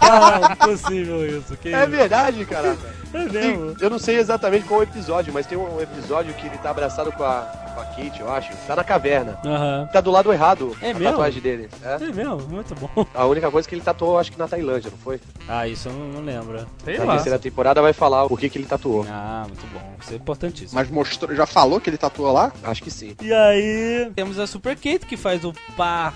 [0.00, 1.56] Ah, impossível isso.
[1.56, 1.90] Que É isso?
[1.90, 2.76] verdade, cara.
[3.12, 3.76] É mesmo.
[3.80, 7.24] Eu não sei exatamente qual episódio, mas tem um episódio que ele tá abraçado com
[7.24, 7.42] a,
[7.74, 8.50] com a Kate, eu acho.
[8.66, 9.38] Tá na caverna.
[9.44, 9.88] Aham.
[9.92, 11.10] Tá do lado errado É a mesmo?
[11.10, 11.68] tatuagem dele.
[11.82, 11.94] É.
[11.94, 13.06] É mesmo, muito bom.
[13.14, 15.20] A única coisa que ele tatuou, acho que na Tailândia, não foi?
[15.48, 16.66] Ah, isso eu não, não lembro.
[16.84, 17.14] Sei na lá.
[17.14, 19.06] terceira temporada vai falar o que, que ele tatuou.
[19.08, 19.80] Ah, muito bom.
[20.00, 20.70] Isso é importantíssimo.
[20.74, 22.52] Mas mostrou, já falou que ele tatua lá?
[22.62, 23.16] Acho que sim.
[23.22, 26.14] E aí, temos a Super Kate que faz o par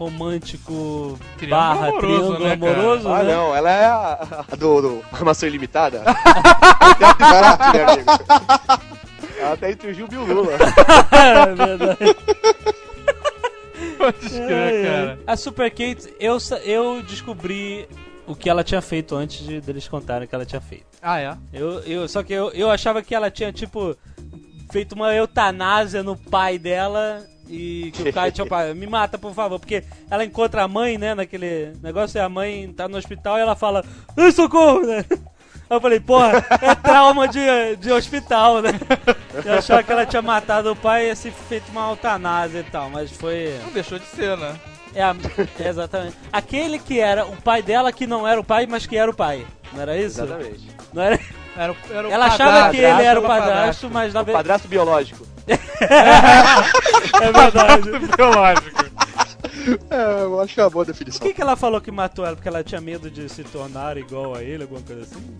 [0.00, 3.34] romântico Triângulo barra amoroso, triângulo né, amoroso, Ah, né?
[3.34, 6.02] não, ela é a, a do, do Armação Ilimitada.
[7.18, 8.10] Barato, né, amigo?
[9.38, 10.52] Ela tá entre o Gil e o Lula.
[11.12, 12.16] é verdade.
[13.98, 15.18] Pode crer, cara.
[15.26, 17.86] A Super Kate, eu, eu descobri
[18.26, 20.86] o que ela tinha feito antes de deles contarem o que ela tinha feito.
[21.02, 21.36] Ah, é?
[21.52, 23.96] Eu, eu, só que eu, eu achava que ela tinha, tipo,
[24.70, 29.34] feito uma eutanásia no pai dela e que o cara tinha pai, me mata, por
[29.34, 33.36] favor, porque ela encontra a mãe, né, naquele negócio, e a mãe tá no hospital
[33.38, 33.84] e ela fala,
[34.16, 35.04] ai, socorro, né?
[35.10, 37.40] Aí eu falei, porra, é trauma de,
[37.76, 38.70] de hospital, né?
[39.44, 42.88] Eu achava que ela tinha matado o pai e assim, feito uma eutanásia e tal,
[42.90, 43.54] mas foi...
[43.64, 44.54] Não deixou de ser, né?
[44.94, 45.14] É, a-
[45.60, 46.16] é exatamente.
[46.32, 49.14] Aquele que era o pai dela que não era o pai, mas que era o
[49.14, 49.46] pai.
[49.72, 50.20] Não era isso?
[50.22, 50.68] Exatamente.
[50.92, 51.20] Não era...
[51.56, 54.20] Era, o- era o Ela achava padrasto, que ele era o o padrasto, mas na
[54.20, 54.44] O verdade.
[54.44, 55.26] padrasto biológico.
[55.48, 57.90] É verdade.
[58.16, 58.90] biológico.
[59.90, 61.26] É, eu acho que é uma boa Por definição.
[61.26, 62.34] que, que ela falou que matou ela?
[62.36, 65.36] Porque ela tinha medo de se tornar igual a ele, alguma coisa assim?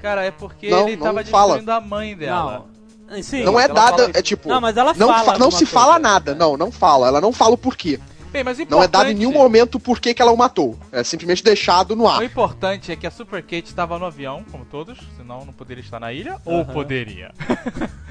[0.00, 1.54] Cara, é porque Não, ele não tava fala.
[1.54, 2.66] destruindo a mãe dela.
[3.08, 3.22] Não.
[3.22, 3.44] Sim.
[3.44, 4.48] Não é dada, fala é tipo.
[4.48, 5.24] Não, mas ela não, fala.
[5.24, 5.98] fa- não se fala coisa.
[6.00, 7.06] nada, não, não fala.
[7.08, 8.00] Ela não fala o porquê.
[8.34, 10.36] Bem, mas o Não é dado em importante- nenhum momento o porquê que ela o
[10.36, 10.76] matou.
[10.90, 12.24] É simplesmente deixado no O ar.
[12.24, 16.00] importante é que a Super Kate estava no avião, como todos, senão não poderia estar
[16.00, 16.36] na ilha.
[16.44, 17.30] Ou poderia.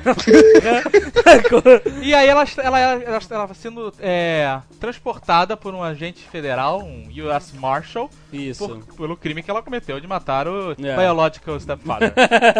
[2.01, 7.51] E aí ela ela ela estava sendo é, transportada por um agente federal, um US
[7.53, 8.09] Marshal,
[8.57, 10.76] por- pelo crime que ela cometeu de matar o É.
[10.97, 12.13] biological stepfather.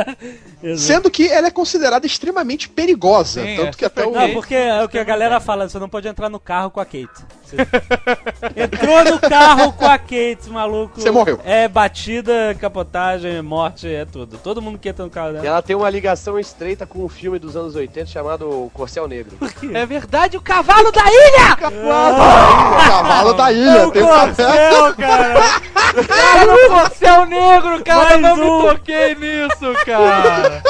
[0.78, 3.44] Sendo que ela é considerada extremamente perigosa.
[3.44, 4.12] Sim, tanto é que até o.
[4.12, 6.80] Não, porque é o que a galera fala, você não pode entrar no carro com
[6.80, 7.10] a Kate.
[8.56, 11.00] Entrou no carro com a Kate, maluco.
[11.02, 11.40] Você morreu.
[11.44, 14.38] É batida, capotagem, morte, é tudo.
[14.38, 15.48] Todo mundo que entra no carro E dela.
[15.48, 19.38] ela tem uma ligação estreita com um filme dos anos 80 chamado Corcel Negro.
[19.74, 21.54] é verdade, o cavalo da ilha!
[21.54, 21.58] O
[22.88, 23.90] cavalo da ilha.
[23.92, 24.08] Tem o.
[24.08, 25.34] Corcel, cara!
[26.08, 28.64] Cara, o Corcel Negro, cara, Mais não um.
[28.64, 30.64] me toquei nisso, cara.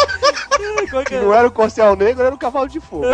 [1.07, 1.21] Que é?
[1.21, 3.05] Não era o Corcel Negro, era o Cavalo de Fogo.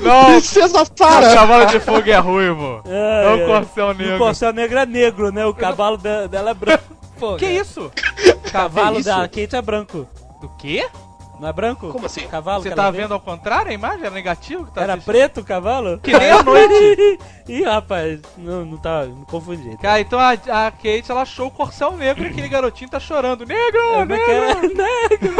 [0.00, 1.34] Não, Princesa Sara.
[1.34, 2.82] cavalo de fogo é ruivo.
[2.86, 3.46] É, É o é.
[3.46, 4.18] Corcel O Negro.
[4.18, 5.46] Corcel Negro é negro, né?
[5.46, 6.84] O cavalo de- dela é branco.
[7.18, 7.52] Pô, Que cara.
[7.58, 7.92] isso?
[8.46, 9.08] O cavalo Que isso?
[9.10, 10.06] da Kate é branco.
[10.40, 10.88] Do quê?
[11.40, 11.88] Não é branco?
[11.90, 12.24] Como assim?
[12.24, 14.00] O cavalo Você tá vendo ao contrário a imagem?
[14.00, 15.12] Era negativo que tá Era assistindo?
[15.14, 15.98] preto o cavalo?
[15.98, 17.18] Que nem a noite.
[17.48, 19.04] Ih, rapaz, não, não tá.
[19.04, 19.76] Me confundi.
[19.78, 23.46] Cara, então a, a Kate ela achou o corcel negro e aquele garotinho tá chorando.
[23.46, 23.80] Negro!
[23.94, 24.32] É que negro!
[24.32, 24.66] é?
[24.74, 25.36] Negro!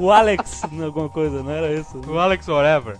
[0.00, 2.00] o Alex, alguma coisa, não era isso?
[2.06, 2.96] O Alex Whatever.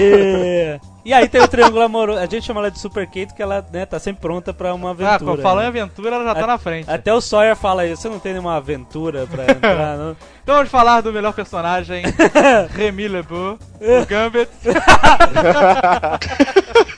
[0.00, 2.18] E, e aí tem o Triângulo Amoroso.
[2.18, 4.88] A gente chama ela de Super Kate, que ela né, tá sempre pronta pra uma
[4.88, 5.18] Ah, aventura.
[5.18, 5.80] quando falando em né?
[5.80, 6.90] aventura, ela já tá A- na frente.
[6.90, 10.16] Até o Sawyer fala isso, você não tem nenhuma aventura pra entrar, não?
[10.42, 12.02] Então vamos falar do melhor personagem,
[12.74, 14.50] Remy LeBeau, o Gambit.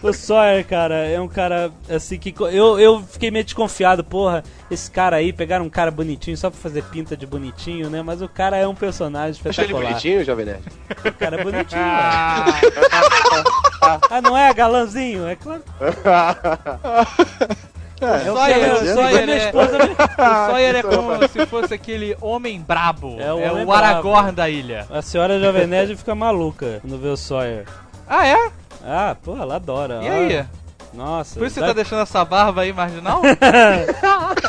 [0.03, 2.35] O Sawyer, cara, é um cara assim que.
[2.53, 6.59] Eu, eu fiquei meio desconfiado, porra, esse cara aí, pegaram um cara bonitinho só pra
[6.59, 8.03] fazer pinta de bonitinho, né?
[8.03, 9.89] Mas o cara é um personagem Achou ele espetacular.
[9.91, 10.63] bonitinho, Jovem Nerd?
[11.05, 13.72] O cara é bonitinho, velho.
[14.11, 15.27] Ah, não é galãzinho?
[15.27, 15.63] É claro.
[18.03, 19.79] É, o Sawyer, eu- o eu- Sawyer minha é- esposa
[20.19, 23.17] O Sawyer é como se fosse aquele homem brabo.
[23.21, 24.33] É o É o Aragorn brabo.
[24.37, 24.87] da ilha.
[24.91, 27.65] A senhora Jovem Nerd fica maluca quando vê o Sawyer.
[28.09, 28.51] Ah, é?
[28.85, 30.01] Ah, pô, ela adora.
[30.03, 30.45] E Ah, aí?
[30.95, 31.39] Nossa.
[31.39, 33.23] Por isso você dá tá deixando essa barba aí marginal?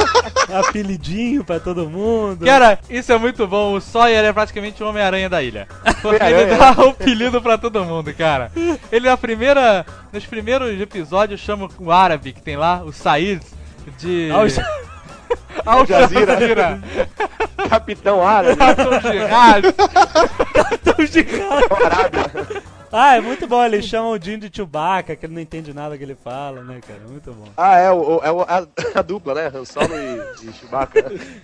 [0.54, 2.46] apelidinho pra todo mundo.
[2.46, 3.74] Cara, isso é muito bom.
[3.74, 5.68] O Sawyer é praticamente o Homem-Aranha da ilha.
[6.02, 6.58] Porque ele Homem-Aranha.
[6.76, 8.52] dá o apelido pra todo mundo, cara.
[8.92, 9.86] Ele na primeira.
[10.12, 13.42] Nos primeiros episódios chama o árabe que tem lá, o Said,
[14.00, 14.30] de.
[14.32, 14.46] Al-
[15.66, 16.80] Al Jazeera.
[17.70, 19.66] Capitão Árabe, Capitão Jihad.
[21.86, 22.64] Arábia.
[22.94, 23.64] Ah, é muito bom.
[23.66, 26.80] Eles chamam o Jim de Chewbacca, que ele não entende nada que ele fala, né,
[26.88, 27.00] cara?
[27.10, 27.48] Muito bom.
[27.58, 28.68] Ah, é, o, é o- a,
[29.00, 29.52] a dupla, né?
[29.54, 31.12] Han Solo e, e Chewbacca.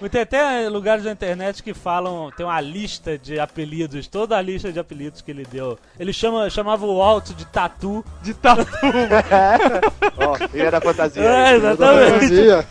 [0.00, 4.42] Mas Tem até lugares na internet que falam, tem uma lista de apelidos, toda a
[4.42, 5.78] lista de apelidos que ele deu.
[6.00, 8.04] Ele chama, chamava o Alto de Tatu.
[8.22, 8.66] De tatu.
[10.18, 11.22] Ó, ele é da fantasia.
[11.22, 12.10] É, exatamente.
[12.12, 12.66] Fantasia.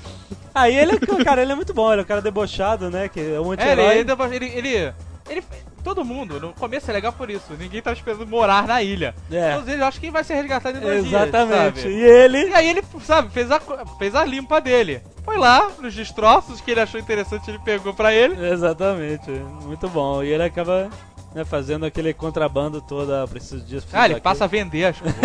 [0.53, 3.07] Aí ele, cara, ele é muito bom, ele é um cara debochado, né?
[3.07, 4.35] Que é um É, ele, anti-herói.
[4.35, 4.93] ele, ele, ele,
[5.29, 5.43] ele-
[5.83, 7.53] Todo mundo, no começo é legal por isso.
[7.59, 9.13] Ninguém tá esperando morar na ilha.
[9.31, 9.53] É.
[9.55, 11.81] Todos eles acham que vai ser resgatado em dois Exatamente.
[11.81, 11.93] dias.
[11.93, 12.49] E ele.
[12.49, 13.59] E aí ele, sabe, fez a,
[13.99, 15.01] fez a limpa dele.
[15.25, 18.35] Foi lá, nos destroços que ele achou interessante, ele pegou pra ele.
[18.47, 19.29] Exatamente.
[19.65, 20.23] Muito bom.
[20.23, 20.89] E ele acaba
[21.35, 23.81] né, fazendo aquele contrabando todo, ah, preciso disso.
[23.87, 24.21] preciso Ah, ele daquilo.
[24.21, 25.23] passa a vender as coisas.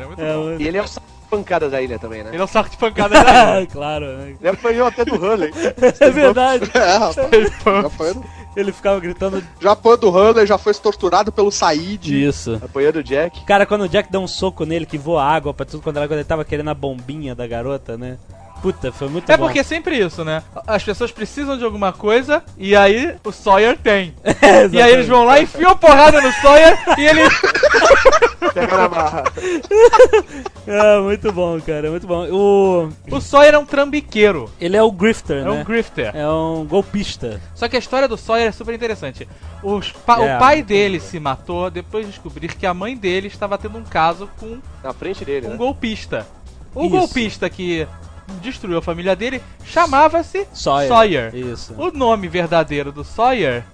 [0.00, 0.56] é muito É, bom.
[0.58, 2.30] E ele é o saco de pancada da ilha também, né?
[2.32, 3.66] Ele é um saco de pancada da ilha.
[3.66, 4.34] claro, né?
[4.40, 5.52] Ele apanhou até do Hurley.
[6.00, 6.70] É verdade.
[6.74, 8.16] É, rapaz.
[8.56, 11.98] Ele ficava gritando já foi do Hunter, já foi torturado pelo Said.
[11.98, 12.58] disso.
[12.62, 13.44] Apanhou do Jack.
[13.44, 16.12] Cara, quando o Jack dá um soco nele que voa água pra tudo quando quando
[16.12, 18.18] ele tava querendo a bombinha da garota, né?
[18.60, 19.44] Puta, foi muito É bom.
[19.44, 20.42] porque é sempre isso, né?
[20.66, 24.14] As pessoas precisam de alguma coisa e aí o Sawyer tem.
[24.42, 27.22] É, E aí eles vão lá, enfiam porrada no Sawyer e ele.
[28.52, 29.24] Pega na barra.
[30.70, 32.26] É, muito bom, cara, muito bom.
[32.30, 32.88] O...
[33.10, 34.50] O Sawyer é um trambiqueiro.
[34.60, 35.50] Ele é o grifter, É né?
[35.50, 36.14] um grifter.
[36.14, 37.40] É um golpista.
[37.54, 39.26] Só que a história do Sawyer é super interessante.
[39.62, 40.36] Os pa- É.
[40.36, 43.82] O pai dele se matou depois de descobrir que a mãe dele estava tendo um
[43.84, 45.56] caso com Na frente dele, um né?
[45.56, 46.26] golpista.
[46.74, 46.90] O Isso.
[46.90, 47.86] golpista que
[48.40, 50.88] destruiu a família dele chamava-se Sawyer.
[50.88, 51.34] Sawyer.
[51.34, 51.74] Isso.
[51.76, 53.64] O nome verdadeiro do Sawyer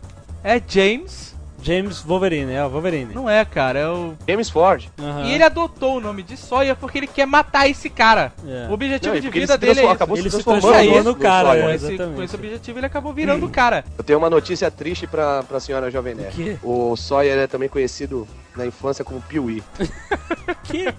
[0.42, 1.35] é James.
[1.66, 3.12] James Wolverine, é o Wolverine.
[3.12, 4.14] Não é, cara, é o.
[4.28, 4.84] James Ford.
[4.96, 5.24] Aham.
[5.24, 8.32] E ele adotou o nome de Sawyer porque ele quer matar esse cara.
[8.46, 8.68] É.
[8.70, 11.48] O objetivo Não, e de vida dele é acabou Ele se transformando transformou no cara,
[11.48, 11.64] Sawyer.
[11.64, 11.74] Com é.
[11.74, 13.84] esse, com esse objetivo ele acabou virando o cara.
[13.98, 16.58] Eu tenho uma notícia triste pra, pra senhora Jovem Nerd.
[16.62, 16.92] O?
[16.92, 19.60] O Sawyer é também conhecido na infância como Piuí.
[20.62, 20.92] Que?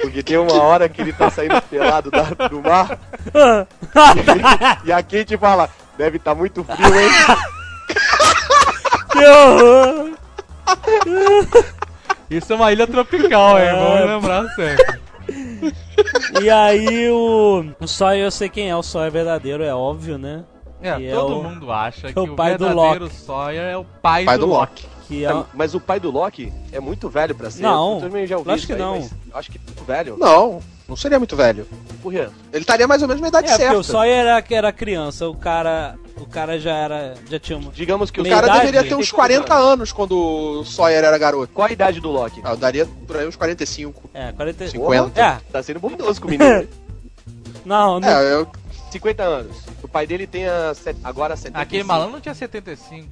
[0.00, 2.98] Porque tem uma hora que ele tá saindo pelado da- do mar
[4.84, 7.08] e a Kate fala: deve estar muito frio, hein?
[9.22, 10.12] que horror!
[12.30, 13.66] Isso é uma ilha tropical, hein?
[13.66, 13.72] É.
[13.72, 15.00] Vamos lembrar sempre.
[16.42, 20.44] E aí o, o Sawyer, eu sei quem é o Sawyer verdadeiro, é óbvio, né?
[20.80, 23.04] É, Que é todo o- mundo acha que, que é o o, pai do verdadeiro
[23.04, 23.14] Loki.
[23.16, 24.86] Sawyer é o pai, Pai do, do Loki.
[25.06, 27.62] Que é, Mas o pai do Loki é muito velho pra ser.
[27.62, 29.08] Não, Eu também já ouvi isso que aí, não.
[29.34, 30.16] Acho que muito velho.
[30.18, 30.60] Não,
[30.92, 31.66] não seria muito velho.
[32.02, 32.28] Por quê?
[32.52, 33.78] Ele estaria mais ou menos na idade é porque certa.
[33.78, 37.72] o Sawyer era, era criança, o cara, o cara já era, já tinha uma...
[37.72, 38.66] Digamos que o cara idade?
[38.66, 40.12] deveria ter uns 40 anos quando
[40.60, 41.50] o Sawyer era garoto.
[41.54, 42.42] Qual a idade do Loki?
[42.44, 44.10] Ah, eu daria por aí uns 45.
[44.12, 44.68] É, 40...
[44.68, 45.20] 50.
[45.20, 46.68] É, Tá sendo bondoso com o menino.
[47.64, 48.08] não, não...
[48.08, 48.46] É, eu,
[48.90, 49.56] 50 anos.
[49.82, 51.62] O pai dele tem a set- agora 75.
[51.62, 53.08] Aquele malandro não tinha 75.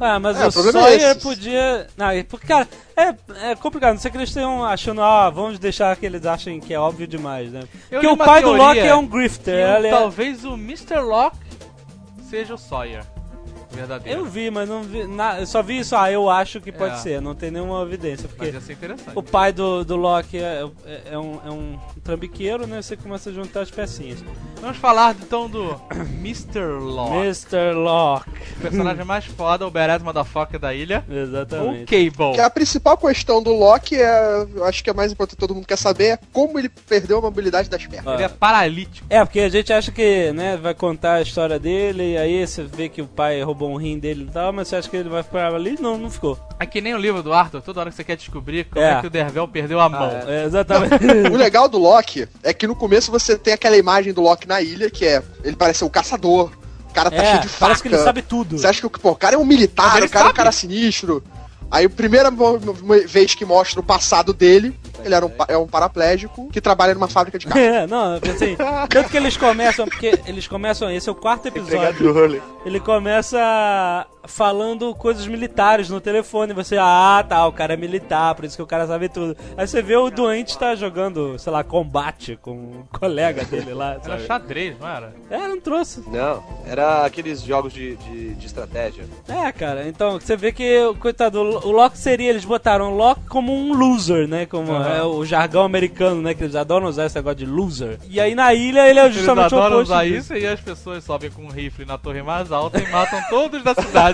[0.00, 1.20] Ah, mas É, o é Sawyer esse.
[1.20, 1.86] podia.
[1.96, 3.92] Não, é porque, cara, é, é complicado.
[3.92, 7.06] Não sei que eles estejam achando, ah, vamos deixar que eles achem que é óbvio
[7.06, 7.60] demais, né?
[7.90, 9.84] Eu Porque o pai do Loki é um grifter.
[9.84, 11.00] é- Talvez o Mr.
[11.00, 11.36] Locke
[12.28, 13.04] seja o Sawyer.
[13.72, 14.20] Verdadeiro.
[14.20, 15.06] Eu vi, mas não vi.
[15.06, 16.98] na- Eu só vi isso, ah, eu acho que pode É.
[16.98, 17.20] ser.
[17.22, 18.28] Não tem nenhuma evidência.
[18.28, 19.12] Mas Porque ia ser interessante.
[19.14, 22.82] o pai do, do Loki é, é, é um, é um trambiqueiro, né?
[22.82, 24.18] Você começa a juntar as pecinhas.
[24.60, 25.80] Vamos falar então do
[26.18, 26.60] Mr.
[26.80, 27.16] Locke.
[27.16, 27.72] Mr.
[27.74, 28.30] Locke.
[28.58, 31.04] O personagem mais foda, o badass motherfucker da ilha.
[31.08, 31.84] O Exatamente.
[31.86, 32.34] Cable.
[32.34, 35.54] que a principal questão do Loki é, eu acho que é mais importante que todo
[35.54, 38.14] mundo quer saber, é como ele perdeu a mobilidade das pernas.
[38.14, 39.06] Ele é paralítico.
[39.08, 42.62] É, porque a gente acha que, né, vai contar a história dele, e aí você
[42.64, 45.08] vê que o pai roubou um rim dele e tal, mas você acha que ele
[45.08, 45.76] vai ficar ali?
[45.80, 46.38] Não, não ficou.
[46.58, 48.92] É que nem o livro do Arthur, toda hora que você quer descobrir como É.
[48.92, 50.10] é, que o Dervel perdeu a mão.
[50.26, 50.94] É, exatamente.
[51.32, 54.60] O legal do Loki é que no começo você tem aquela imagem do Loki na
[54.62, 56.50] ilha, que é ele parece o caçador,
[56.88, 57.60] o cara tá É, cheio de faca.
[57.60, 58.58] parece que ele sabe tudo.
[58.58, 60.34] Você acha que pô, o cara é um militar, o cara é um sabe.
[60.34, 61.22] cara sinistro.
[61.70, 62.30] Aí a primeira
[63.06, 67.08] vez que mostra o passado dele Ele era um, é um paraplégico que trabalha numa
[67.08, 67.60] fábrica de carro.
[67.70, 68.56] É, não, assim,
[68.88, 74.94] tanto que eles começam, porque eles começam, esse é o quarto episódio, ele começa falando
[74.94, 78.66] coisas militares no telefone, você, ah, tá, o cara é militar, por isso que o
[78.66, 79.36] cara sabe tudo.
[79.56, 83.92] Aí você vê o doente tá jogando, sei lá, combate com um colega dele lá,
[83.92, 84.26] Era sabe?
[84.26, 85.12] xadrez, não era?
[85.30, 86.02] É, não trouxe.
[86.08, 89.04] Não, era aqueles jogos de, de, de estratégia.
[89.28, 93.22] É, cara, então você vê que, o coitado, o Loki seria, eles botaram o Loki
[93.28, 94.46] como um loser, né?
[94.46, 94.94] Como Aham.
[94.96, 96.34] é o jargão americano, né?
[96.34, 97.98] Que eles adoram usar esse negócio de loser.
[98.08, 100.60] E aí na ilha ele é Eles justamente o adoram oposto usar isso e as
[100.60, 104.09] pessoas sobem com um rifle na torre mais alta e matam todos da cidade.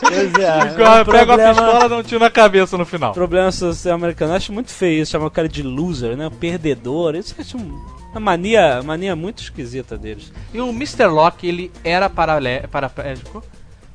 [0.00, 2.84] Pois é, é um Pega a problema- pistola e dá um tiro na cabeça no
[2.86, 3.12] final.
[3.12, 4.32] Problema social americano.
[4.32, 6.30] Eu acho muito feio isso, chamar o cara de loser, né?
[6.40, 7.14] Perdedor.
[7.14, 7.80] Isso eu acho um-
[8.12, 10.32] uma mania, mania muito esquisita deles.
[10.52, 11.06] E o Mr.
[11.06, 13.42] Locke, ele era paralé- paraplégico.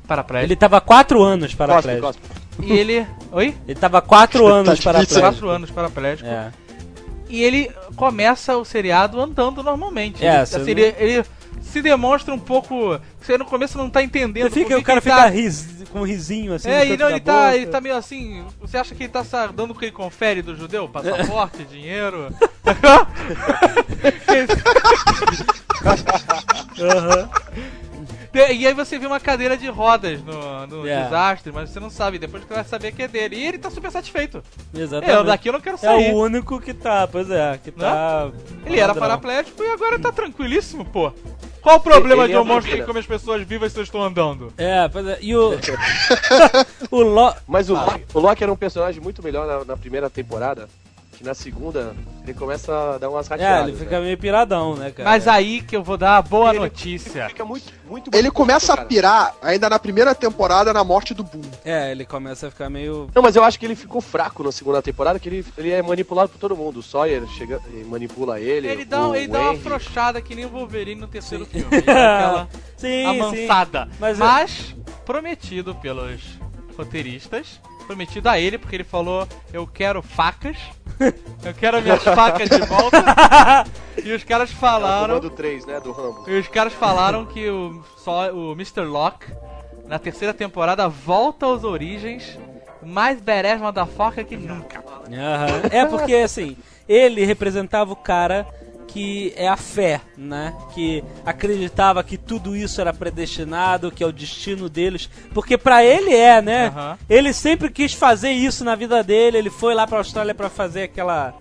[0.08, 0.48] Paraplégico.
[0.52, 2.14] Ele tava 4 anos Cospe, paraplégico.
[2.64, 3.06] E ele.
[3.32, 3.56] Oi?
[3.68, 4.84] Ele tava 4 anos difícil.
[4.92, 5.20] paraplégico.
[5.22, 6.30] Quatro anos paraplégico.
[6.30, 6.52] É.
[7.28, 10.24] E ele começa o seriado andando normalmente.
[10.24, 11.26] É, ele, assim, ele, ele
[11.66, 12.99] se demonstra um pouco.
[13.22, 14.49] Você no começo não tá entendendo.
[14.49, 16.70] Você fica, o cara fica tá- ris- com um risinho assim.
[16.70, 17.55] É, e não, ele tá, boca.
[17.55, 18.43] ele tá meio assim.
[18.61, 20.88] Você acha que ele tá dando o que ele confere do judeu?
[20.88, 22.34] Passaporte, dinheiro.
[26.80, 27.30] Aham.
[28.34, 31.03] E e aí você vê uma cadeira de rodas no, no É.
[31.05, 32.20] desastre, mas você não sabe.
[32.20, 33.38] Depois que você vai saber que é dele.
[33.38, 34.43] E ele tá super satisfeito.
[34.74, 35.18] Exatamente.
[35.18, 36.13] Eu daqui eu não quero É sair.
[36.13, 38.30] o único que tá, pois é, que tá.
[38.66, 39.07] Ele era padrão.
[39.07, 41.13] paraplégico e agora tá tranquilíssimo, pô.
[41.66, 43.84] Qual o problema Ele de um é monstro que come as pessoas vivas se eu
[43.84, 44.53] estou andando?
[44.55, 45.18] É, pois é.
[45.20, 45.53] E o.
[46.91, 47.34] o Lo...
[47.47, 50.70] Mas o, Loki, o Loki era um personagem muito melhor na, na primeira temporada.
[51.18, 53.70] Que na segunda ele começa a dar umas É, rateadas.
[53.70, 54.05] ele fica né?
[54.05, 55.07] meio piradão, né, cara?
[55.09, 57.30] Mas aí que eu vou dar a boa Ele- notícia.
[57.30, 58.88] Fica muito, muito Ele bonito, começa a cara.
[58.88, 61.41] pirar ainda na primeira temporada na morte do Boom.
[61.63, 63.09] É, ele começa a ficar meio.
[63.16, 65.82] Não, mas eu acho que ele ficou fraco na segunda temporada, que ele, ele é
[65.82, 66.78] manipulado por todo mundo.
[66.80, 68.68] O Sawyer chega e manipula ele.
[68.68, 69.59] Ele dá, o ele dá uma Henry.
[69.59, 71.68] afrouxada que nem o Wolverine no terceiro filme.
[71.72, 73.88] Ele dá aquela sim, amansada.
[73.99, 76.22] Mas Mas, eu- prometido pelos
[76.78, 80.58] roteiristas, prometido a ele, porque ele falou: Eu quero facas,
[81.44, 82.98] eu quero minhas facas de volta.
[84.04, 85.16] e os caras É falaram.
[85.20, 86.24] comando 3, né, do Rambo.
[86.28, 88.82] E os caras falaram que o, só, o Mr.
[88.82, 89.32] Locke,
[89.88, 92.38] na terceira temporada, volta às origens
[92.84, 94.84] mais badass motherfucker que nunca.
[95.12, 95.62] Aham.
[95.72, 96.56] É porque, assim,
[96.88, 98.46] ele representava o cara
[98.88, 100.54] que é a fé, né?
[100.74, 105.10] Que acreditava que tudo isso era predestinado, que é o destino deles.
[105.34, 106.68] Porque pra ele é, né?
[106.68, 106.98] Aham.
[107.10, 109.38] Ele sempre quis fazer isso na vida dele.
[109.38, 111.34] Ele foi lá pra Austrália pra fazer aquela.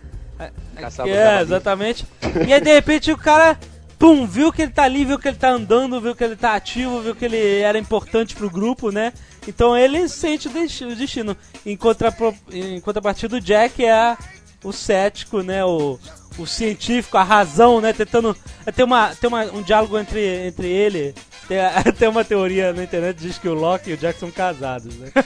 [0.76, 1.42] Caçava é, javali.
[1.42, 2.06] exatamente.
[2.46, 3.58] E aí, de repente, o cara.
[3.96, 6.54] Pum, viu que ele tá ali, viu que ele tá andando, viu que ele tá
[6.56, 9.12] ativo, viu que ele era importante pro grupo, né?
[9.46, 11.36] Então ele sente o destino.
[11.64, 14.18] Em, contrapro- em contrapartida, o Jack é a-
[14.64, 15.64] o cético, né?
[15.64, 15.98] O,
[16.38, 17.92] o científico, a razão, né?
[17.92, 18.36] Tentando.
[18.74, 21.14] Tem, uma, tem uma, um diálogo entre, entre ele.
[21.46, 24.18] Tem, a- tem uma teoria na internet que diz que o Loki e o Jack
[24.18, 25.12] são casados, né?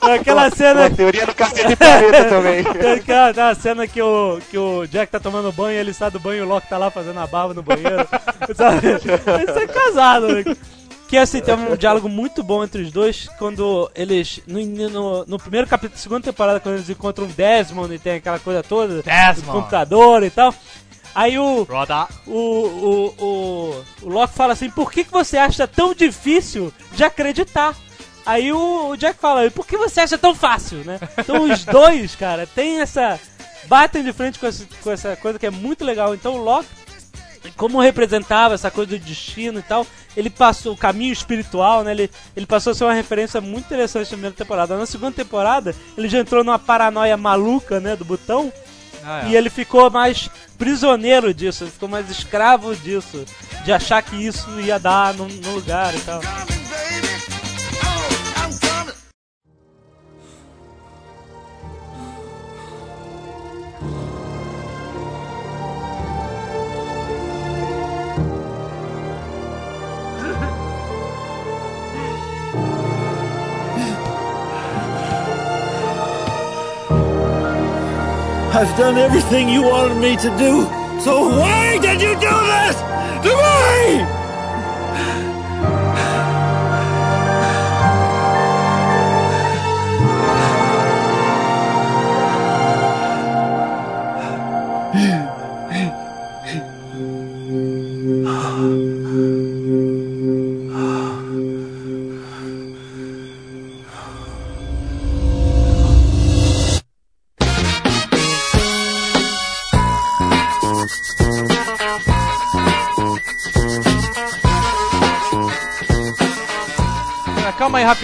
[0.00, 0.86] Aquela cena.
[0.86, 2.64] A teoria do cacete de planeta também.
[2.64, 6.18] Tem aquela, uma cena que o, que o Jack tá tomando banho, ele sai do
[6.20, 8.06] banho e o Loki tá lá fazendo a barba no banheiro.
[8.54, 8.86] Sabe?
[8.86, 9.02] Eles
[9.54, 10.56] são casados, né?
[11.08, 14.40] Que assim, tem um diálogo muito bom entre os dois quando eles.
[14.46, 18.16] No, no, no primeiro capítulo da segunda temporada, quando eles encontram o Desmond e tem
[18.16, 19.58] aquela coisa toda, do Desmond!
[19.58, 20.54] computador e tal.
[21.14, 21.66] Aí o,
[22.26, 27.02] o, o, o, o Loki fala assim: por que, que você acha tão difícil de
[27.02, 27.74] acreditar?
[28.26, 31.00] Aí o, o Jack fala: e por que você acha tão fácil, né?
[31.16, 33.18] Então os dois, cara, tem essa.
[33.64, 36.14] batem de frente com essa, com essa coisa que é muito legal.
[36.14, 36.68] Então o Loki,
[37.56, 39.86] como representava essa coisa do destino e tal,
[40.18, 41.92] ele passou o caminho espiritual, né?
[41.92, 44.76] Ele, ele passou a ser uma referência muito interessante na primeira temporada.
[44.76, 47.94] Na segunda temporada, ele já entrou numa paranoia maluca, né?
[47.94, 48.52] Do botão.
[49.04, 49.28] Ah, é.
[49.28, 53.24] E ele ficou mais prisioneiro disso, ele ficou mais escravo disso,
[53.64, 56.20] de achar que isso ia dar no, no lugar e tal.
[78.58, 80.64] I've done everything you wanted me to do.
[81.00, 82.76] So why did you do this
[83.22, 84.17] to me?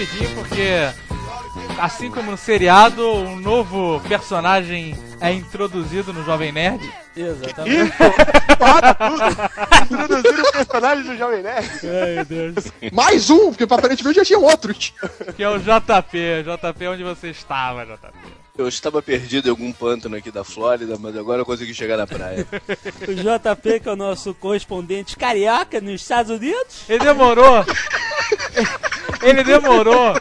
[0.05, 0.91] Rapidinho, porque
[1.81, 6.93] assim como no seriado, um novo personagem é introduzido no Jovem Nerd.
[7.17, 7.93] Exatamente.
[8.59, 9.23] Para tudo!
[9.85, 11.69] Introduziram o personagem do Jovem Nerd.
[11.85, 12.55] Ai, meu Deus.
[12.93, 14.93] Mais um, porque aparentemente já tinha outros.
[15.35, 16.45] Que é o JP.
[16.45, 18.44] JP, onde você estava, JP?
[18.57, 22.07] Eu estava perdido em algum pântano aqui da Flórida, mas agora eu consegui chegar na
[22.07, 22.47] praia.
[23.09, 26.85] O JP, que é o nosso correspondente carioca nos Estados Unidos.
[26.89, 27.65] Ele demorou.
[29.23, 30.15] ele demorou.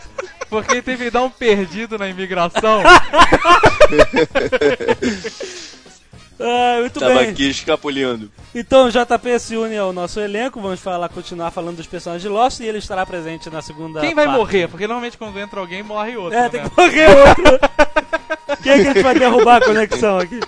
[0.49, 2.81] Porque ele teve que dar um perdido na imigração.
[6.39, 7.29] Ah, muito Tava bem.
[7.29, 8.31] aqui escapulindo.
[8.53, 10.59] Então o JP se une ao nosso elenco.
[10.61, 14.01] Vamos falar, continuar falando dos personagens de Lost e ele estará presente na segunda.
[14.01, 14.37] Quem vai parte.
[14.37, 14.67] morrer?
[14.67, 16.37] Porque normalmente quando entra alguém, morre outro.
[16.37, 16.49] É, né?
[16.49, 17.59] tem que morrer outro.
[18.61, 20.39] Quem é que a gente vai derrubar a conexão aqui?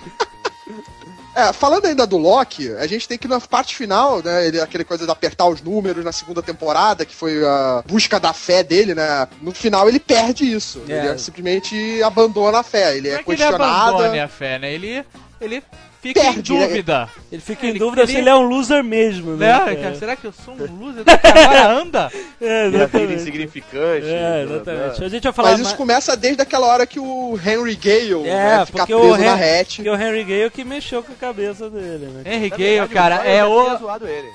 [1.36, 4.46] É, falando ainda do Loki, a gente tem que na parte final, né?
[4.46, 8.32] Ele, aquele coisa de apertar os números na segunda temporada, que foi a busca da
[8.32, 9.28] fé dele, né?
[9.42, 10.82] No final ele perde isso.
[10.88, 11.08] É.
[11.08, 12.96] Ele simplesmente abandona a fé.
[12.96, 13.96] Ele Não é, é que ele questionado.
[13.96, 14.72] abandone a fé, né?
[14.72, 15.04] Ele,
[15.40, 15.62] ele
[16.02, 16.66] fica Perde, em né?
[16.66, 17.08] dúvida.
[17.32, 19.46] Ele fica em Ele- dúvida ele- se ele é um loser mesmo, né?
[19.52, 19.58] Né?
[19.58, 19.76] cara?
[19.76, 22.12] Cara, Será que eu sou um loser agora anda?
[22.40, 23.12] É, exatamente.
[23.14, 24.06] insignificante.
[24.06, 25.04] É, blá, exatamente.
[25.04, 25.76] A gente vai falar Mas isso mais...
[25.76, 29.24] começa desde aquela hora que o Henry Gale É, né, fica porque preso o, na
[29.24, 29.76] Hen- hatch.
[29.76, 32.22] porque o Henry Gale que mexeu com a cabeça dele, né?
[32.34, 33.78] Henry Na Gale, verdade, cara, é já tinha o...
[33.78, 34.28] zoado ele.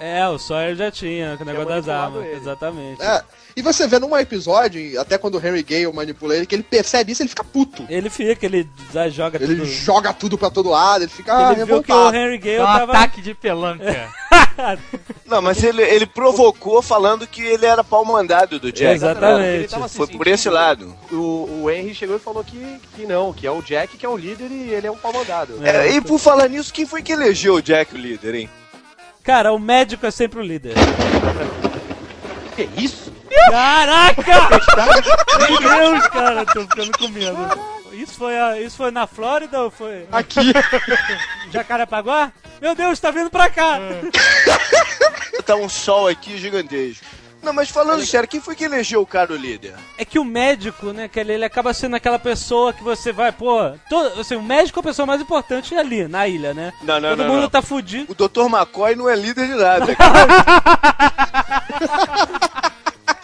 [0.00, 2.24] É, o Sawyer já tinha, com o negócio das armas.
[2.26, 2.34] ele.
[2.36, 3.00] Exatamente.
[3.00, 3.22] É,
[3.56, 7.12] e você vê num episódio, até quando o Henry Gale manipula ele, que ele percebe
[7.12, 7.84] isso, ele fica puto.
[7.88, 9.66] Ele fica, ele já joga Ele tudo.
[9.66, 12.14] joga tudo pra todo lado, ele fica ah, Ele viu que o.
[12.14, 12.92] Henry Gale um tava...
[12.92, 14.10] ataque de pelanca.
[15.26, 18.94] Não, mas ele, ele provocou falando que ele era pau mandado do Jack.
[18.94, 19.48] Exatamente.
[19.48, 20.94] Ele tava se Foi por esse lado.
[21.10, 24.08] O, o Henry chegou e falou que, que não, que é o Jack que é
[24.08, 25.54] o líder e ele é um pau mandado.
[25.66, 28.50] É, e por falar nisso, quem foi que elegeu o Jack o líder, hein?
[29.22, 30.74] Cara, o médico é sempre o líder.
[32.56, 33.11] Que isso?
[33.50, 34.48] Caraca!
[35.48, 37.36] Meu Deus, cara, tô ficando com medo.
[37.92, 40.40] Isso foi, a- isso foi na Flórida ou foi Aqui.
[41.52, 42.32] Jacarepaguá?
[42.60, 43.78] Meu Deus, tá vindo pra cá!
[45.44, 47.04] Tá um sol aqui gigantesco.
[47.42, 49.74] Não, mas falando sério, quem foi que elegeu o cara o líder?
[49.98, 53.32] É que o médico, né, que ele, ele acaba sendo aquela pessoa que você vai,
[53.32, 53.58] pô...
[53.90, 56.72] Todo, assim, o médico é a pessoa mais importante ali, na ilha, né?
[56.82, 57.50] Não, não, Todo não, mundo não.
[57.50, 58.12] tá fudido.
[58.12, 58.42] O Dr.
[58.48, 60.28] McCoy não é líder de nada, cara.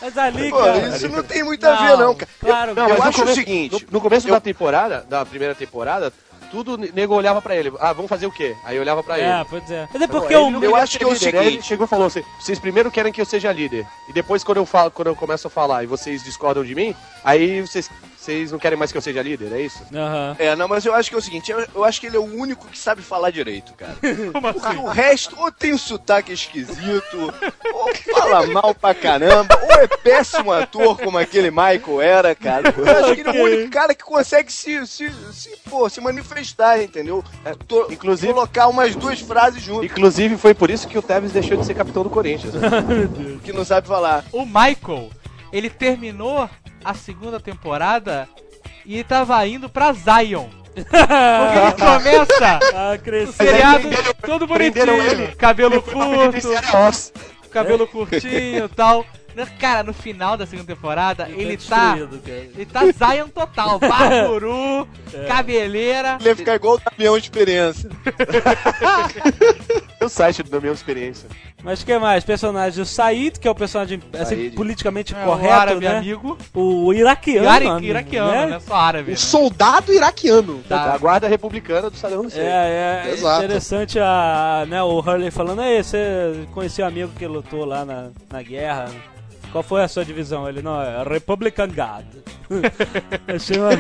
[0.08, 0.88] Mas ali, Pô, cara...
[0.88, 2.30] isso não tem muito a ver, não, cara.
[2.40, 5.04] Claro, Não, Eu mas no acho o começo- seguinte, No, no começo eu- da temporada,
[5.08, 6.10] da primeira temporada,
[6.50, 7.70] tudo ne- nego olhava pra ele.
[7.78, 8.56] Ah, vamos fazer o quê?
[8.64, 9.44] Aí eu olhava pra É, ele.
[9.50, 9.86] pois é.
[9.92, 11.88] Mas é Não, porque não eu queria acho que é o seguinte- Ele chegou e
[11.88, 13.86] falou assim: vocês primeiro querem que eu seja líder.
[14.08, 16.94] E depois, quando eu, falo, quando eu começo a falar e vocês discordam de mim,
[17.22, 17.90] aí vocês,
[18.28, 19.82] vocês não querem mais que eu seja líder, é isso?
[19.94, 20.36] Aham.
[20.38, 22.20] É, não, mas eu acho que é o seguinte, eu, eu acho que ele é
[22.20, 23.96] o único que sabe falar direito, cara.
[24.32, 24.76] Como Porque assim?
[24.78, 27.32] o resto ou tem um sotaque esquisito,
[27.72, 32.74] ou fala mal pra caramba, ou é péssimo ator como aquele Michael era, cara.
[32.76, 36.00] Eu acho que ele é o único cara que consegue se, se, se, pô, se
[36.00, 37.24] manifestar, entendeu?
[37.66, 41.56] To- Inclusive- colocar umas duas frases juntas, Inclusive, foi por isso que o Tevez deixou
[41.56, 42.52] de ser capitão do Corinthians.
[42.54, 42.60] né?
[43.42, 44.24] que não sabe falar.
[44.32, 45.10] O Michael,
[45.52, 46.48] ele terminou
[46.84, 48.28] a segunda temporada
[48.84, 50.48] e tava indo pra Zion.
[50.78, 52.98] Porque ele começa Ah,
[53.28, 53.88] o seriado
[54.24, 54.90] todo bonitinho.
[55.02, 55.34] ele.
[55.34, 56.52] Cabelo curto,
[57.50, 59.04] cabelo curtinho e tal.
[59.60, 61.94] Cara, no final da segunda temporada, ele tá.
[61.94, 62.38] destruído, cara.
[62.38, 63.78] Ele tá Zion total.
[63.80, 64.88] Barburu,
[65.28, 66.16] cabeleira.
[66.20, 67.88] Ele ia ficar igual o Damião de experiência.
[70.00, 71.28] É o site do minha experiência.
[71.62, 72.22] Mas o que mais?
[72.24, 74.54] Personagem o Said, que é o personagem assim, Said.
[74.54, 76.02] politicamente É, correto, o árabe né?
[76.14, 77.44] não O, o iraquiano.
[77.46, 78.46] Iraque- amigo, iraquiano, né?
[78.46, 78.60] né?
[78.60, 79.08] Só árabe.
[79.08, 79.16] O né?
[79.16, 80.62] soldado iraquiano.
[80.68, 80.86] Tá.
[80.92, 82.42] Da guarda republicana do Saddam Hussein.
[82.44, 83.44] É, é Exato.
[83.44, 88.10] interessante a, né, o Hurley falando, aí, você conheceu um amigo que lutou lá na,
[88.30, 88.86] na guerra?
[89.52, 90.48] Qual foi a sua divisão?
[90.48, 92.06] Ele, não, é Republican Guard.
[93.26, 93.70] Achei uma...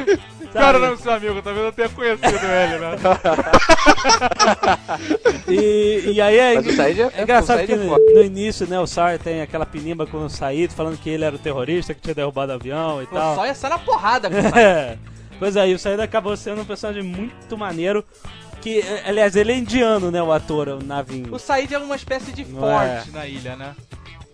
[0.52, 2.96] Cara, não, seu amigo, talvez eu tenha conhecido ele, né?
[5.48, 8.22] E, e aí é, Mas o Said é- é engraçado o Said que é no,
[8.22, 11.38] início, né, o Sawyer tem aquela pinimba com o Said falando que ele era o
[11.38, 13.34] terrorista que tinha derrubado o avião e Pô, tal.
[13.34, 14.40] só ia sair na porrada com o.
[14.58, 14.98] É.
[15.38, 18.04] Pois aí, o Said acabou sendo um personagem muito maneiro.
[18.60, 20.20] Que, aliás, ele é indiano, né?
[20.20, 21.32] O ator, o Navinho.
[21.32, 23.04] O Said é uma espécie de Ford é.
[23.12, 23.72] na ilha, né?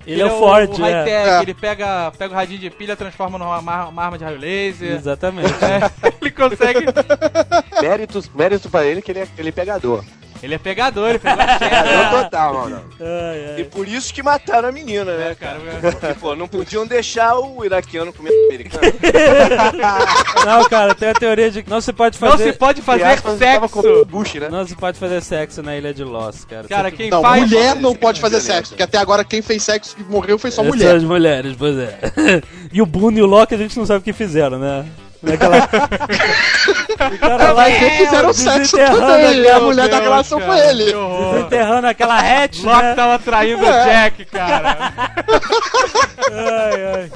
[0.06, 1.42] Ele é o Ford, o é.
[1.42, 4.92] ele pega, pega o radinho de pilha, transforma numa uma, uma arma de raio laser.
[4.92, 5.52] Exatamente.
[5.64, 5.90] É,
[6.20, 6.86] ele consegue.
[7.80, 10.04] Méritos, mérito pra ele que ele é, ele é pegador.
[10.44, 12.82] Ele é pegador, ele pegou a Pegador total, mano.
[13.00, 13.60] Ai, ai.
[13.60, 15.30] E por isso que mataram a menina, né?
[15.30, 18.92] É, cara, Porque, pô, não podiam deixar o iraquiano comer americano.
[20.44, 22.52] Não, cara, tem a teoria de que não se pode Não fazer.
[22.52, 24.04] se pode fazer Aspas, tava com sexo.
[24.04, 24.48] Bush, né?
[24.50, 26.68] Não se pode fazer sexo na ilha de Lost, cara.
[26.68, 27.42] Cara, quem Não, faz...
[27.42, 30.62] mulher não pode fazer sexo, porque até agora quem fez sexo e morreu foi só
[30.62, 31.00] Essas mulher.
[31.00, 31.98] mulheres, pois é.
[32.72, 34.84] e o Boone e o Loki a gente não sabe o que fizeram, né?
[35.22, 35.68] Naquela...
[37.20, 40.52] Lá Mas eles fizeram sexo desenterrando também, e a aquela- mulher da Deus, relação cara,
[40.52, 40.84] foi ele.
[40.92, 41.32] que.
[41.34, 42.94] Desenterrando aquela hatch, Loki né?
[42.94, 43.84] tava traindo o É.
[43.84, 44.92] Jack, cara.
[46.32, 47.10] Ai, ai.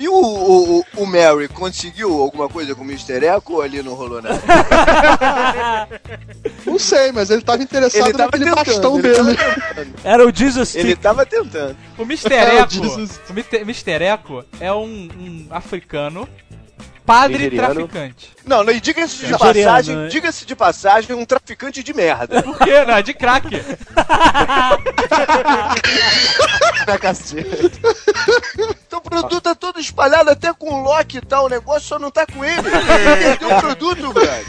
[0.00, 3.24] E o, o, o- o Mary conseguiu alguma coisa com o Mr.
[3.24, 4.40] Echo ou ali não rolou nada?
[6.66, 9.94] Não sei, mas ele tava interessado Ele tava naquele tentando, bastão ele dele.
[10.04, 11.76] Era o Jesus Ele tava tentando.
[11.98, 12.32] O Mr.
[12.34, 12.82] Echo,
[13.28, 13.58] o Mr.
[13.58, 14.04] Mr.
[14.04, 16.26] Echo é um, um africano
[17.04, 17.74] padre Nigeriano.
[17.74, 18.30] traficante.
[18.46, 20.08] Não, não, e diga-se de Nigeriano, passagem, né?
[20.08, 22.42] diga-se de passagem, um traficante de merda.
[22.42, 22.84] Por quê?
[22.84, 23.48] Não, é de crack.
[26.86, 27.80] Na cacete.
[28.92, 31.98] Então o produto tá todo espalhado, até com o Loki e tal, o negócio só
[31.98, 32.68] não tá com ele.
[32.68, 34.46] Ele perdeu o produto, velho.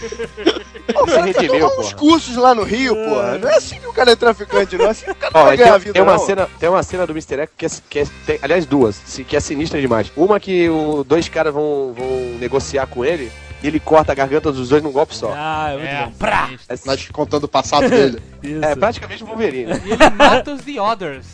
[0.94, 3.38] Pô, o cara tá redimiu, tomando uns cursos lá no Rio, porra.
[3.38, 4.88] Não é assim que o cara é traficante, não.
[4.88, 6.26] É assim que o cara Ó, vai ganhar tem, vida, tem uma não.
[6.26, 7.40] cena, tem uma cena do Mr.
[7.44, 10.12] Echo que é, que é- tem- aliás, duas, que é sinistra demais.
[10.14, 13.32] Uma que o, dois caras vão, vão negociar com ele
[13.64, 15.32] e ele corta a garganta dos dois num golpe só.
[15.34, 16.12] Ah, é muito É, bom.
[16.20, 16.50] Prá!
[16.86, 18.22] Mas contando o passado dele.
[18.44, 18.62] Isso.
[18.66, 19.72] é praticamente o Wolverine.
[19.86, 21.26] E ele mata os The Others.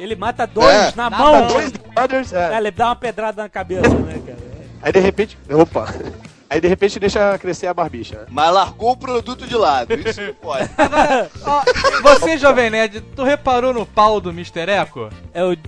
[0.00, 0.92] Ele mata dois É.
[0.96, 1.46] na mão.
[1.48, 2.54] Dois Brothers, é.
[2.54, 4.38] É, ele dá uma pedrada na cabeça, né, cara?
[4.82, 5.38] Aí de repente.
[5.50, 5.86] Opa!
[6.50, 8.26] Aí de repente deixa crescer a barbicha.
[8.28, 10.68] Mas largou o produto de lado, isso não pode.
[11.46, 11.62] Ó,
[12.02, 14.68] você, Jovem Nerd, tu reparou no pau do Mr.
[14.68, 15.10] Echo?
[15.32, 15.50] É o.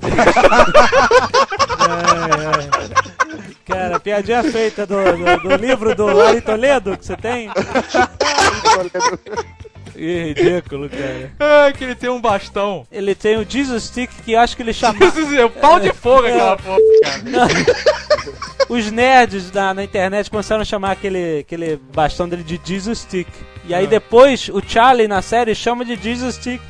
[1.82, 2.70] Ai, ai.
[3.64, 7.48] Cara, piadinha feita do, do, do livro do Ari Toledo que você tem?
[9.96, 11.30] Ih, ridículo, cara.
[11.40, 12.86] Ah, que ele tem um bastão.
[12.90, 14.98] Ele tem o Jesus Stick que acho que ele chama.
[14.98, 17.48] Jesus, é o pau de fogo aquela porra, cara.
[18.68, 23.28] Os nerds na, na internet começaram a chamar aquele, aquele bastão dele de Jesus Stick.
[23.66, 23.88] E aí Ah.
[23.88, 26.60] depois o Charlie na série chama de Jesus Stick.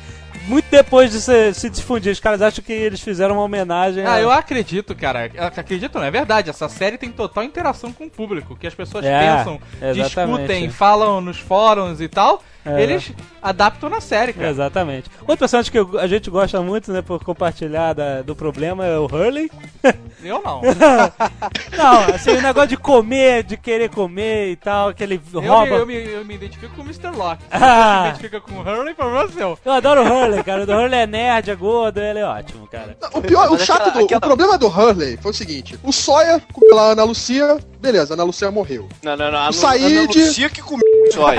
[0.45, 2.11] Muito depois de se, se difundir.
[2.11, 4.03] Os caras acham que eles fizeram uma homenagem.
[4.05, 5.31] Ah, a- eu acredito, cara.
[5.37, 6.49] Acredito não, é verdade.
[6.49, 8.53] Essa série tem total interação com o público.
[8.57, 10.03] Que as pessoas É, pensam, exatamente.
[10.39, 12.43] discutem, falam nos fóruns e tal.
[12.65, 12.81] É.
[12.81, 13.11] Eles
[13.41, 14.49] adaptam na série, cara.
[14.49, 15.09] Exatamente.
[15.21, 18.97] Outro personagem que eu- a gente gosta muito, né, por compartilhar da- do problema é
[18.97, 19.51] o Hurley.
[20.23, 20.61] Eu não.
[21.77, 25.65] Não, assim, o negócio de comer, de querer comer e tal, que ele Eu, rouba.
[25.65, 27.09] me, eu, me, eu me identifico com o Mr.
[27.09, 27.43] Locke.
[27.51, 27.59] Ah.
[27.59, 29.59] você se identifica com o Hurley, problema seu.
[29.65, 30.61] Eu adoro o Hurley, cara.
[30.63, 32.97] O Hurley é nerd, é gordo, ele é ótimo, cara.
[33.13, 34.05] O pior, o chato do.
[34.05, 38.13] aquela- O problema do Hurley foi o seguinte: o Sawyer comeu a Ana Lucia, beleza,
[38.13, 38.87] a Ana Lucia morreu.
[39.03, 39.37] Não, não, não.
[39.39, 41.27] A, O Lu- Said- a Ana Lucia que comeu só.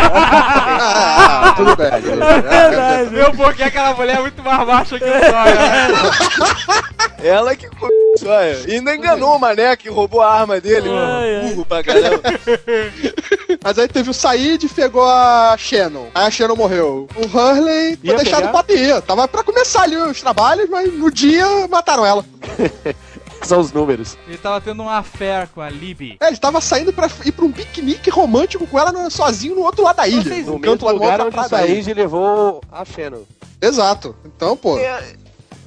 [0.77, 1.91] Ah, tudo bem.
[2.01, 3.11] verdade.
[3.11, 6.55] Meu, porque aquela mulher é muito mais baixa que o Sawyer.
[7.23, 7.95] Ela que comeu.
[8.69, 10.89] E ainda enganou o mané que roubou a arma dele.
[10.91, 11.49] Ai, ai.
[11.51, 12.21] Burro pra caramba.
[13.65, 16.09] Mas aí teve o Said e pegou a Shannon.
[16.15, 17.09] Aí a Shannon morreu.
[17.17, 18.63] O Hurley foi deixado pegar?
[18.63, 19.01] pra ir.
[19.03, 22.25] Tava pra começar ali os trabalhos, mas no dia mataram ela.
[23.47, 24.17] São os números.
[24.27, 26.17] Ele tava tendo um affair com a Libby.
[26.21, 29.83] É, ele tava saindo pra ir pra um piquenique romântico com ela sozinho no outro
[29.85, 30.23] lado da ilha.
[30.23, 31.67] Vocês- no No canto lá no lugar outro onde o.
[31.85, 33.23] Said levou a Shannon.
[33.61, 34.15] Exato.
[34.25, 34.77] Então, pô.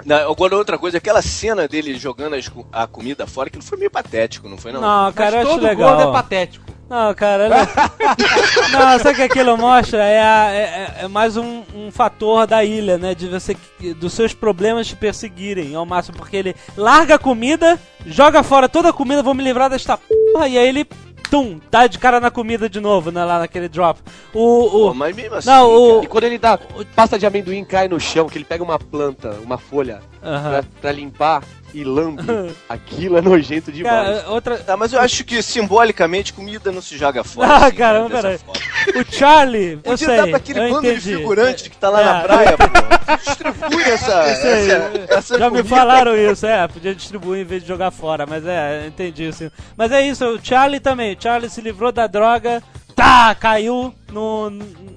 [0.08, 2.36] Não, agora outra coisa, aquela cena dele jogando
[2.72, 4.80] a comida fora, que foi meio patético, não foi não?
[4.80, 5.90] Não, cara, eu Mas acho todo legal.
[5.98, 6.66] gordo é patético.
[6.90, 7.50] Não, cara,
[8.72, 10.02] não, sabe o que aquilo mostra?
[10.06, 13.14] É, a- é- é mais um, um fator da ilha, né?
[13.14, 13.58] De você
[13.98, 18.88] dos seus problemas te perseguirem ao máximo, porque ele larga a comida, joga fora toda
[18.90, 20.88] a comida, vou me livrar desta porra, e aí ele
[21.30, 24.00] tum, dá de cara na comida de novo, né, lá naquele drop.
[24.34, 25.50] O, o mas mesmo assim.
[25.50, 26.58] não, o E quando ele dá
[26.96, 30.50] pasta de amendoim cai no chão, que ele pega uma planta, uma folha, Aham.
[30.52, 32.24] pra, pra limpar e lambe,
[32.68, 34.20] aquilo é nojento demais.
[34.22, 37.48] cara, outra Ah, mas eu acho que simbolicamente comida não se joga fora.
[37.48, 38.38] Ah, assim, caramba, peraí.
[38.38, 38.62] forma.
[39.02, 41.02] o Charlie, eu Podia sei, dar pra aquele eu bando entendi.
[41.12, 42.06] de figurante que tá lá É.
[42.06, 43.16] na praia, pô.
[43.26, 44.14] Distribui essa.
[44.14, 45.76] Essa, essa Já me comida.
[45.76, 49.50] falaram isso, é, podia distribuir em vez de jogar fora, mas é, eu entendi assim.
[49.76, 52.62] Mas é isso, o Charlie também, o Charlie se livrou da droga,
[52.96, 54.50] tá, caiu no,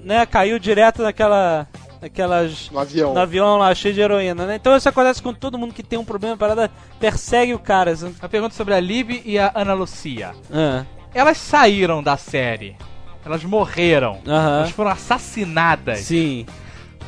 [0.03, 1.67] né, caiu direto naquela,
[2.01, 3.13] naquelas, No avião.
[3.13, 4.55] no avião lá, cheio de heroína, né?
[4.55, 7.91] Então isso acontece com todo mundo que tem um problema, a parada persegue o cara.
[7.91, 8.13] assim.
[8.19, 10.31] Uma pergunta sobre a Libby e a Ana Lucia.
[10.51, 10.83] Ah,
[11.13, 12.75] Elas saíram da série.
[13.23, 14.19] Elas morreram.
[14.27, 14.57] Aham.
[14.59, 15.99] Elas foram assassinadas.
[15.99, 16.45] Sim.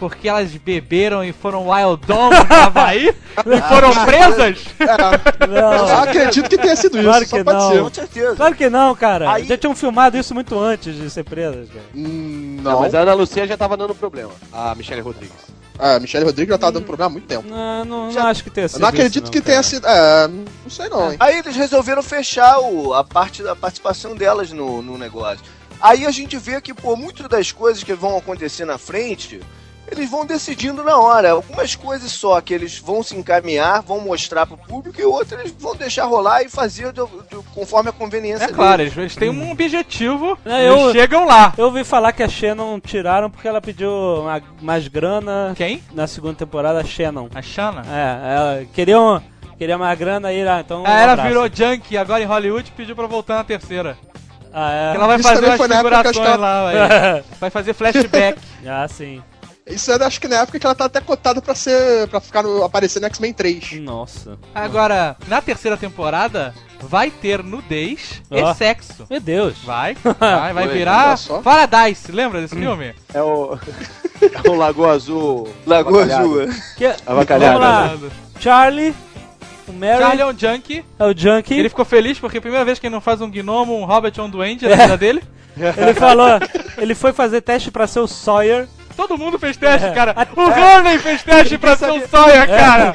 [0.09, 4.65] Porque elas beberam e foram Wild Dome no Havaí e foram presas?
[5.39, 7.71] Eu acredito que tenha sido isso, Claro só que pode não.
[7.71, 7.81] ser.
[7.81, 8.35] Com certeza.
[8.35, 9.31] Claro que não, cara.
[9.31, 11.85] Aí- Já tinham filmado isso muito antes de ser presas, cara.
[11.95, 14.31] Hum, Não, Não, mas a Ana Lucia já tava dando problema.
[14.51, 15.35] A Michelle Rodrigues.
[15.79, 17.47] a Michelle Rodrigues já tava dando problema há muito tempo.
[17.47, 19.57] Não, não, Já- não acho que tenha sido Eu não acredito isso, que não, tenha
[19.57, 19.67] cara.
[19.67, 19.87] sido.
[19.87, 21.17] É, não sei não, hein.
[21.19, 25.43] Aí eles resolveram fechar o- a parte da participação delas no, no negócio.
[25.81, 29.41] Aí a gente vê que, pô, muitas das coisas que vão acontecer na frente,
[29.91, 31.31] eles vão decidindo na hora.
[31.31, 35.53] Algumas coisas só que eles vão se encaminhar, vão mostrar pro público, e outras eles
[35.59, 38.93] vão deixar rolar e fazer do- do- conforme a conveniência É claro, deles.
[38.97, 41.53] eles, eles têm um objetivo, É, eles eu- chegam lá.
[41.57, 45.83] Eu ouvi falar que a Shannon tiraram porque ela pediu uma- mais grana Quem?
[45.93, 47.27] na segunda temporada, a Shannon.
[47.35, 47.83] A Shanna?
[47.87, 49.21] É, ela queria, um,
[49.57, 50.83] queria mais grana aí, ah, então.
[50.85, 53.97] Ah, um ela virou junkie agora em Hollywood e pediu pra voltar na terceira.
[54.51, 54.95] Ah, é.
[54.95, 56.73] Ela vai Isso fazer umas figurações lá, vai,
[57.39, 58.39] vai fazer flashback.
[58.67, 59.21] ah, sim.
[59.65, 62.07] Isso é, acho que na época que ela tá até cotada pra ser.
[62.09, 63.79] para ficar no, aparecer no X-Men 3.
[63.79, 64.37] Nossa.
[64.53, 68.51] Agora, na terceira temporada, vai ter nudez Ó.
[68.51, 69.07] e sexo.
[69.09, 69.57] Meu Deus.
[69.63, 71.17] Vai, vai, vai virar.
[71.43, 72.11] Paradise.
[72.11, 72.93] Lembra desse filme?
[73.13, 73.57] É o.
[74.21, 75.47] é o Lagoa Azul.
[75.65, 76.03] Lagoa.
[76.03, 76.49] Azul.
[76.75, 77.59] Que, Avacalhado.
[77.59, 78.09] vamos lá.
[78.39, 78.93] Charlie,
[79.67, 80.85] o Mary, Charlie é um junkie.
[80.99, 81.53] é o Junkie.
[81.53, 83.85] Ele ficou feliz porque é a primeira vez que ele não faz um gnomo, um
[83.85, 85.23] hobbit ou um duende na vida dele.
[85.55, 86.39] Ele falou,
[86.79, 88.67] ele foi fazer teste pra ser o Sawyer.
[88.95, 89.91] Todo mundo fez teste, É.
[89.91, 90.15] cara.
[90.35, 92.93] O Hurley fez teste pra ser o Sawyer, cara.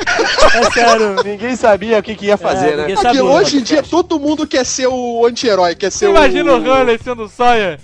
[0.54, 1.16] É sério.
[1.24, 2.82] Ninguém sabia o que, que ia fazer, É, né?
[2.86, 6.56] ninguém Porque hoje em dia todo mundo quer ser o anti-herói, quer ser imagina o
[6.58, 6.60] o.
[6.60, 7.78] Hurley sendo o Sawyer,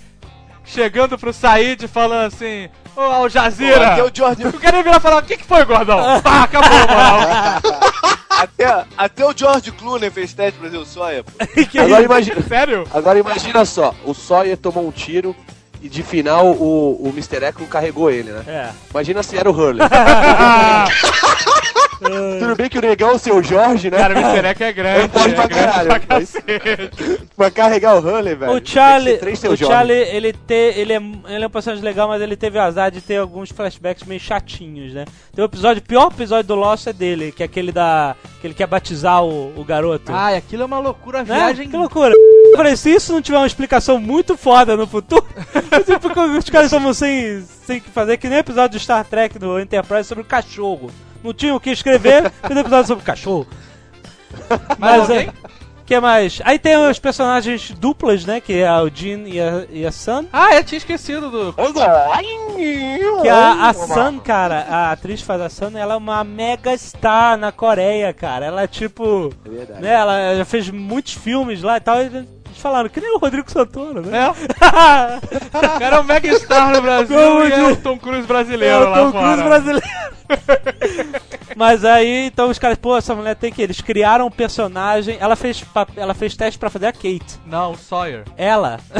[0.63, 3.87] chegando pro Said falando assim, ô Al Pô, Jazeera.
[3.93, 5.97] até o George, O cara ia virar e falar, o que, que foi, gordão?
[6.23, 7.19] Pá, acabou, moral.
[8.29, 11.23] até, até o George Clooney fez teste pra ser o Sawyer.
[11.23, 11.31] pô.
[11.81, 12.87] Agora imagina, Sério?
[12.93, 15.35] agora imagina só, o Sawyer tomou um tiro
[15.85, 17.45] e de final o, o Mr.
[17.45, 18.43] Echo carregou ele, né?
[18.47, 18.69] É.
[18.89, 19.87] Imagina se era o Hurley.
[22.39, 23.97] Tudo bem que o negão, o seu Jorge, né?
[23.97, 24.47] Cara, o Mr.
[24.47, 26.37] Echo é grande, É forte é pra caralho, pra mas-.
[27.37, 28.53] Pra carregar o Hurley, velho.
[28.53, 29.19] O Charlie,
[29.49, 29.57] o.
[29.57, 32.89] Charlie, ele, te, ele, é, ele é um personagem legal, mas ele teve o azar
[32.89, 35.05] de ter alguns flashbacks meio chatinhos, né?
[35.33, 38.15] Tem o episódio, o pior episódio do Lost é dele, que é aquele da.
[38.45, 40.11] Que ele quer batizar o, o garoto.
[40.13, 41.35] Ai, aquilo é uma loucura, a né?
[41.35, 41.67] viagem...
[41.67, 42.13] Que loucura.
[42.13, 45.25] Eu falei, se isso não tiver uma explicação muito foda no futuro,
[45.83, 49.03] tipo, os caras estavam sem, sem o que fazer, que nem o episódio do Star
[49.03, 50.91] Trek do Enterprise sobre o cachorro.
[51.23, 53.47] Não tinha o que escrever, fez um episódio sobre o cachorro.
[54.77, 55.27] Mas, alguém?
[55.27, 55.33] é,
[55.85, 56.41] que mais?
[56.43, 58.41] Aí tem os personagens duplas, né?
[58.41, 60.25] Que é o Jean e a, e a Sun.
[60.33, 61.53] Ah, eu tinha esquecido do...
[63.21, 66.75] Que a, a Sun, cara, a atriz que faz a Sun, ela é uma mega
[66.77, 68.45] star na Coreia, cara.
[68.45, 69.31] Ela é tipo.
[69.45, 69.81] É verdade.
[69.81, 72.01] Né, ela já fez muitos filmes lá e tal.
[72.01, 72.34] E
[72.65, 74.27] falaram, que nem o Rodrigo Santoro, né?
[74.27, 74.31] É.
[75.55, 78.23] O cara é um mega star no Brasil Como e é diz- o Tom Cruise
[78.23, 79.11] É brasileiro o lá Tom.
[79.11, 79.87] Cruise brasileiro.
[81.55, 83.61] Mas aí, então os caras, pô, essa mulher tem que.
[83.61, 85.17] Eles criaram um personagem.
[85.19, 85.63] Ela fez,
[85.95, 87.39] ela fez teste pra fazer a Kate.
[87.45, 88.23] Não, o Sawyer.
[88.35, 88.79] Ela.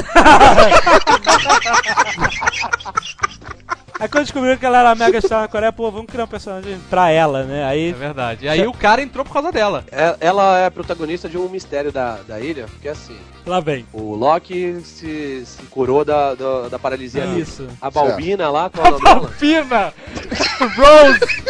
[3.98, 6.78] Aí quando descobriram que ela era mega star na Coreia, pô, vamos criar um personagem
[6.90, 7.62] pra ela, né?
[7.62, 7.94] É Aí.
[7.94, 8.46] verdade.
[8.46, 9.86] E aí o cara entrou por causa dela.
[9.92, 13.16] É- Ela é protagonista de um mistério da, da ilha, porque assim,
[13.46, 13.86] Lá vem.
[13.94, 17.26] o Loki se, se curou da, da, da paralisia.
[17.26, 17.40] dele.
[17.42, 17.68] Isso.
[17.82, 19.32] A Balbina lá, qual é dela?
[19.40, 19.94] Pina!
[20.76, 21.44] Rose!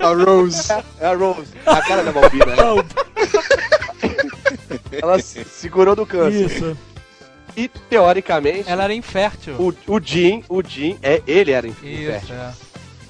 [0.00, 0.72] A Rose.
[0.98, 2.46] É a Rose, a cara da Balbina.
[2.46, 2.54] né?
[5.02, 6.46] Ela se se curou do câncer.
[6.50, 6.76] Isso.
[7.56, 9.54] E teoricamente, Ela era infértil.
[9.58, 12.34] o, o Jean, o Jean, é, ele era Isso, infértil.
[12.34, 12.52] é.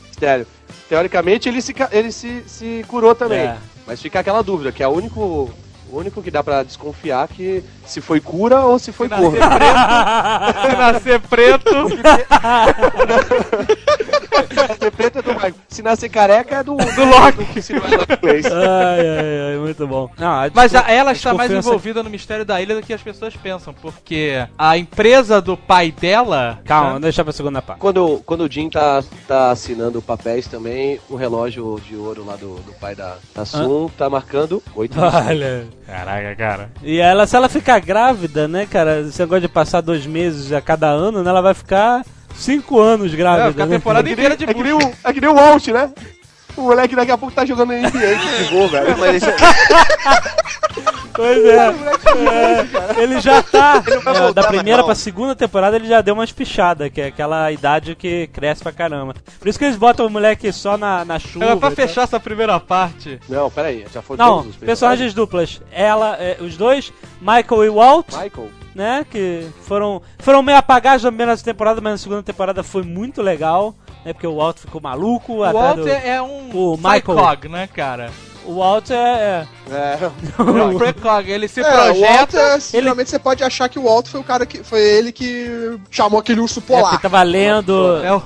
[0.09, 0.47] Mistério.
[0.89, 3.41] Teoricamente ele se, ele se, se curou também.
[3.41, 3.57] É.
[3.87, 5.51] Mas fica aquela dúvida, que é o único,
[5.93, 9.39] o único que dá pra desconfiar que se foi cura ou se foi Se curva.
[10.79, 15.55] nascer preto, se nascer preto, Se nascer preto é do Michael.
[15.69, 17.61] Se nascer careca é do, do Loki.
[17.63, 18.47] Se não é do inglês.
[18.47, 20.09] Ai, ai, ai, muito bom.
[20.19, 23.03] Não, a Mas a- ela está mais envolvida no mistério da ilha do que as
[23.03, 26.61] pessoas pensam, porque a empresa do pai dela.
[26.65, 27.81] Calma, deixa pra segunda parte.
[27.81, 32.55] Quando, quando o Jim tá, tá assinando papéis também, o relógio de ouro lá do,
[32.57, 34.97] do pai da, da Sun tá marcando 8
[35.29, 35.67] Olha.
[35.93, 36.71] Caraca, cara.
[36.83, 40.59] E ela, se ela ficar grávida, né, cara, esse negócio de passar dois meses a
[40.59, 42.03] cada ano, né, ela vai ficar
[42.35, 43.49] cinco anos grávida.
[43.49, 43.77] É, fica a né?
[43.77, 45.93] temporada inteira de É que, nem o, é que nem o Walt, né?
[46.57, 48.97] O moleque daqui a pouco tá jogando NBA de futebol, velho.
[48.99, 49.37] Mas isso é-
[51.15, 51.73] Pois é.
[52.13, 53.83] É, ele já tá.
[53.87, 57.07] Ele é, voltar da primeira pra segunda temporada ele já deu umas pichadas, que é
[57.07, 59.15] aquela idade que cresce pra caramba.
[59.39, 61.45] Por isso que eles botam o moleque só na, na chuva.
[61.47, 61.77] Ela, pra tal.
[61.77, 65.61] fechar essa primeira parte, Não, peraí, já foram Não, todos os personagens duplas.
[65.73, 68.51] Ela, é, os dois, Michael e Walt, Michael.
[68.75, 69.07] né?
[69.11, 73.75] Que foram, foram meio apagados na primeira temporada, mas na segunda temporada foi muito legal.
[74.05, 74.13] né?
[74.13, 75.33] Porque o Walt ficou maluco.
[75.35, 77.39] O Walt do- é é um o Michael.
[77.51, 78.11] Né, cara?
[78.45, 79.47] O Walt é.
[79.71, 79.99] É,
[80.75, 82.39] O Precog, ele se É, projeta...
[82.39, 84.63] é, geralmente você pode achar que o Walt foi o cara que.
[84.65, 86.91] Foi ele que chamou aquele urso É, polar.
[86.91, 88.03] porque tava lendo.
[88.03, 88.23] É o,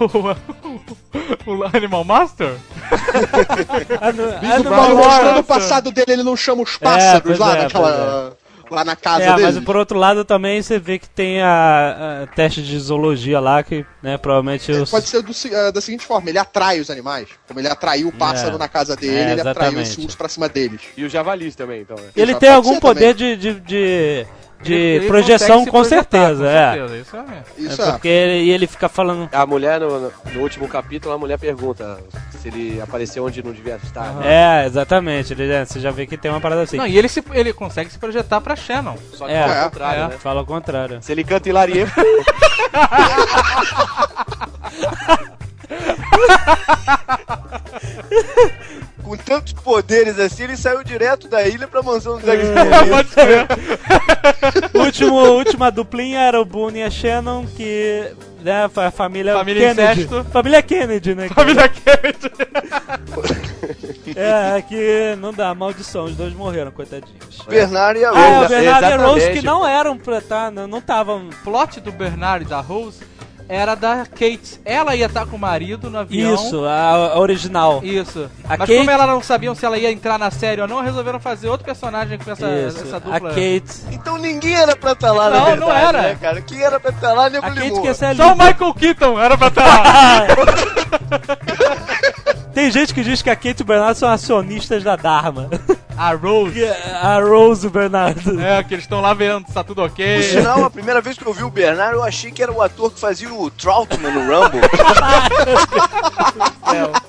[1.47, 2.55] o Animal Master?
[4.64, 8.37] No mostrando o passado dele, ele não chama os pássaros pois lá é, naquela.
[8.71, 9.43] Lá na casa É, dele.
[9.53, 13.62] mas por outro lado também você vê que tem a, a teste de zoologia lá,
[13.62, 14.91] que, né, provavelmente os...
[14.91, 17.29] Pode ser do eh, da seguinte forma: ele atrai os animais.
[17.47, 18.59] Como ele atraiu o pássaro É.
[18.59, 20.07] na casa dele, É, ele atraiu esse exatamente.
[20.07, 20.81] urso pra cima deles.
[20.97, 21.97] E os javalis também, então.
[21.97, 22.11] né?
[22.17, 24.27] Ele tem algum poder de, de, de,
[24.63, 26.73] de Ele- projeção, com certeza, com é.
[26.73, 27.45] certeza, Isso é mesmo.
[27.73, 27.93] Isso é é.
[27.93, 29.29] porque ele, e ele fica falando...
[29.33, 31.99] A mulher, no, no último capítulo, a mulher pergunta
[32.41, 34.13] se ele apareceu onde não devia estar.
[34.15, 34.63] né?
[34.63, 36.77] É, exatamente, ele, é, você já vê que tem uma parada assim.
[36.77, 38.97] Não, e ele, se, ele consegue se projetar pra Shannon.
[39.13, 40.09] Só que É, ao é, contrário, é.
[40.09, 40.15] né?
[40.19, 40.99] Fala o contrário.
[41.03, 41.87] Se ele canta hilarie,
[49.03, 52.32] Com tantos poderes assim, ele saiu direto da ilha pra mansão dos É.
[52.32, 52.66] X-Men.
[52.90, 53.47] Pode ser.
[54.74, 58.11] Último, última duplinha era o Boone e a Shannon, que
[58.42, 60.01] né, foi a família, Família Kennedy.
[60.03, 60.24] incesto.
[60.30, 61.28] Família Kennedy, né?
[61.28, 62.30] Família Kennedy.
[64.14, 67.38] É, que não dá, maldição, os dois morreram, coitadinhos.
[67.49, 68.49] Bernard e a Ah, é, o Rose.
[68.49, 71.28] Bernardo e a Rose que não eram pra tá, não não estavam.
[71.28, 73.01] O plot do Bernard e da Rose
[73.49, 74.61] era da Kate.
[74.64, 76.34] Ela ia estar com o marido no avião.
[76.34, 77.80] Isso, a, a original.
[77.84, 78.28] Isso.
[78.44, 80.82] A Mas Kate- como elas não sabiam se ela ia entrar na série ou não,
[80.82, 83.30] resolveram fazer outro personagem com essa, Isso, essa a dupla.
[83.30, 83.64] Kate.
[83.92, 86.03] Então ninguém era pra estar lá, na Não, verdade, não era.
[86.03, 86.40] Né, cara?
[86.40, 88.36] Quem era pra estar lá, nego A Kate Só o.
[88.36, 90.26] Michael Keaton era pra estar lá.
[92.53, 95.49] Tem gente que diz que a Kate e o Bernardo são acionistas da Dharma.
[95.97, 96.53] A Rose.
[96.53, 98.40] Que a Rose e o Bernardo.
[98.40, 100.22] É, que eles estão lá vendo se tá tudo Por ok.
[100.22, 102.92] sinal, a primeira vez que eu vi o Bernard, eu achei que era o ator
[102.92, 104.61] que fazia o Troutman no Rumble.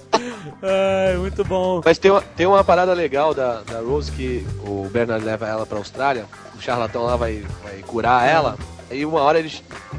[0.62, 1.82] Ai, muito bom.
[1.84, 5.66] Mas tem uma, tem uma parada legal da, da Rose que o Bernard leva ela
[5.66, 6.26] pra Austrália,
[6.58, 8.58] o charlatão lá vai, vai curar ela,
[8.90, 9.54] aí uma hora ele,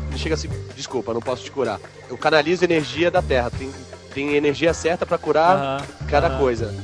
[0.09, 1.79] ele chega assim, desculpa, não posso te curar.
[2.09, 3.71] Eu canalizo energia da Terra, tem,
[4.13, 6.75] tem energia certa pra curar cada coisa.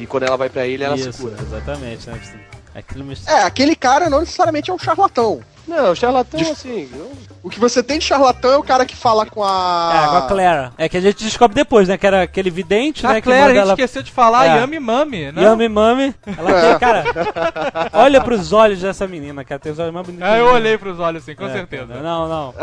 [0.00, 1.36] E quando ela vai pra ilha, ela Isso, se cura.
[1.40, 2.18] exatamente, né?
[2.74, 3.14] Aquilo me...
[3.26, 5.40] É, aquele cara não necessariamente é um charlatão.
[5.68, 8.96] Não, o charlatão, assim, eu- O que você tem de charlatão é o cara que
[8.96, 9.92] fala com a.
[10.04, 10.70] É, com a Claire.
[10.78, 11.96] É que a gente descobre depois, né?
[11.98, 13.16] Que era aquele vidente, né?
[13.18, 13.72] A que a gente ela...
[13.72, 14.60] esqueceu de falar, É.
[14.60, 15.42] Yami Mami, né?
[15.42, 16.14] Yami Mami.
[16.26, 17.04] Ela tem, cara.
[17.92, 19.58] olha pros olhos dessa menina, cara.
[19.60, 20.26] Tem os olhos mais bonitos.
[20.26, 21.86] É, eu olhei pros olhos assim, com É, certeza.
[22.02, 22.54] Não, não.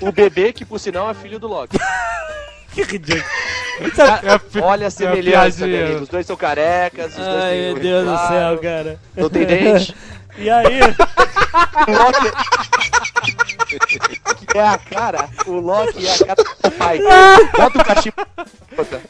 [0.08, 1.78] o bebê que, por sinal, é filho do Loki.
[2.76, 3.24] Que ridículo.
[4.62, 6.02] Olha a semelhança, meu amigo.
[6.02, 9.00] Os dois são carecas, os dois Ai, têm meu Deus do céu, cara.
[9.16, 9.94] Não tem dente.
[10.38, 10.80] E aí?
[11.88, 12.30] O Loki.
[14.46, 15.30] que é a cara.
[15.46, 17.00] O Loki é a cara do pai.
[17.56, 18.16] Bota o cachimbo.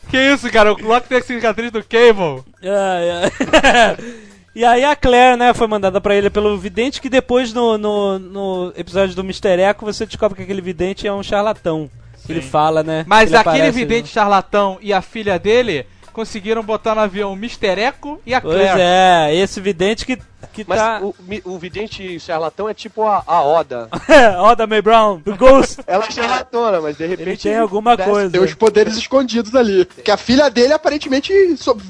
[0.08, 0.72] Que isso, cara?
[0.72, 2.44] O Loki tem a cicatriz do Cable.
[2.62, 3.96] Ai, ai.
[4.54, 8.18] E aí a Claire, né, foi mandada pra ele pelo vidente, que depois no, no,
[8.18, 11.90] no episódio do Mister Echo você descobre que aquele vidente é um charlatão.
[12.26, 13.04] Que Ele fala, né?
[13.06, 17.36] Mas ele aquele aparece- vidente charlatão e a filha dele conseguiram botar no avião o
[17.36, 17.78] Mr.
[17.78, 18.80] Echo e a Pois Claire.
[18.80, 20.16] é, esse vidente que,
[20.50, 21.00] que Mas tá.
[21.02, 21.14] o,
[21.44, 23.88] o vidente charlatão é tipo a, a Oda.
[24.40, 25.80] Oda May Brown, do Ghost.
[25.86, 27.28] Ela é charlatona, mas de repente.
[27.28, 28.30] Ele tem alguma coisa.
[28.30, 29.84] Tem os poderes escondidos ali.
[29.84, 31.30] Que a filha dele aparentemente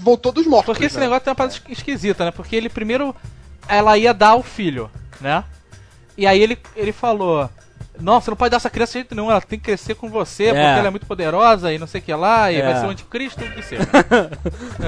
[0.02, 0.72] voltou dos mortos.
[0.74, 1.02] Porque esse né?
[1.02, 2.32] negócio tem uma parada es- esquisita, né?
[2.32, 3.14] Porque ele primeiro.
[3.68, 5.44] Ela ia dar o filho, né?
[6.18, 7.48] E aí ele, ele falou.
[8.00, 10.08] Não, você não pode dar essa criança de jeito nenhum, ela tem que crescer com
[10.10, 10.48] você, É.
[10.48, 12.62] porque ela é muito poderosa e não sei o que lá, e É.
[12.64, 13.82] vai ser o anticristo, o que seja.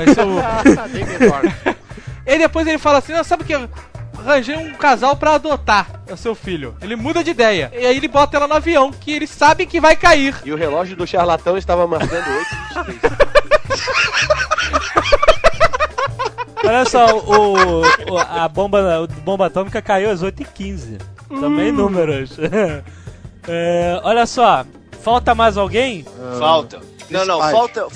[0.07, 0.39] Esse é o-
[2.27, 3.55] E depois ele fala assim, "Ah, sabe o que?
[4.19, 6.77] Arranjei um casal pra adotar o seu filho.
[6.83, 7.71] Ele muda de ideia.
[7.73, 10.35] E aí ele bota ela no avião, que ele sabe que vai cair.
[10.45, 13.29] E o relógio do charlatão estava marcando 8h23.
[16.65, 17.83] Olha só, o,
[18.13, 20.99] o- a bomba, o bomba atômica caiu às 8h15.
[21.29, 22.31] Também números.
[23.51, 24.67] É, olha só,
[25.01, 26.05] falta mais alguém?
[26.39, 26.81] Falta.
[27.09, 27.87] Não, não, falta,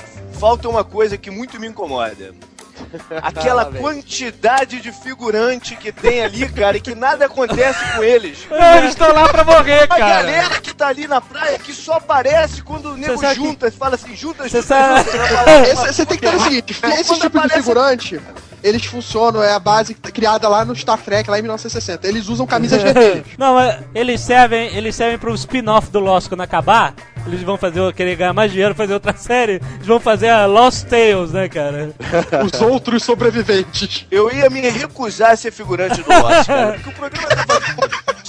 [0.40, 2.32] falta uma coisa que muito me incomoda.
[3.20, 8.46] Aquela quantidade de figurante que tem ali, cara, e que nada acontece com eles.
[8.50, 10.00] Não, eles estão lá pra morrer, A cara.
[10.22, 13.70] galera que tá ali na praia que só aparece quando o nego sabe que- junta,
[13.72, 15.92] fala assim, junta, Você junta, sabe- junta.
[15.92, 18.20] Você tem que ter o seguinte: esse tipo de aparece- figurante,
[18.62, 22.06] eles funcionam, é a base criada lá no Star Trek, lá em 1960.
[22.06, 23.24] Eles usam camisas vermelhas.
[23.38, 26.94] Não, mas eles servem, eles servem pro spin-off do Lost quando acabar.
[27.26, 29.60] Eles vão fazer, querer ganhar mais dinheiro, fazer outra série.
[29.74, 31.94] Eles vão fazer a Lost Tales, né, cara?
[32.44, 34.06] Os outros sobreviventes.
[34.10, 37.62] Eu ia me recusar a ser figurante do Lost, cara, porque o programa tava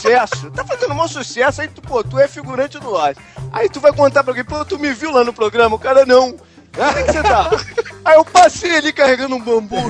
[0.03, 0.51] sucesso.
[0.51, 3.15] Tá fazendo maior sucesso, aí tu, pô, tu é figurante do Oz.
[3.51, 5.75] Aí tu vai contar pra alguém, pô, tu me viu lá no programa?
[5.75, 6.35] O cara, não.
[6.77, 7.49] Onde é que você tá?
[8.05, 9.77] Aí eu passei ali carregando um bambu.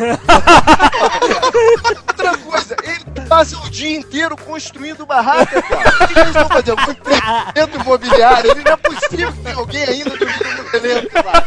[2.07, 5.89] Outra coisa, ele passa o dia inteiro construindo barraca, cara.
[5.89, 6.77] O que eles estão fazendo?
[6.80, 8.51] Um empreendimento imobiliário.
[8.51, 11.45] Ele não é possível que tenha alguém ainda no elenco, cara.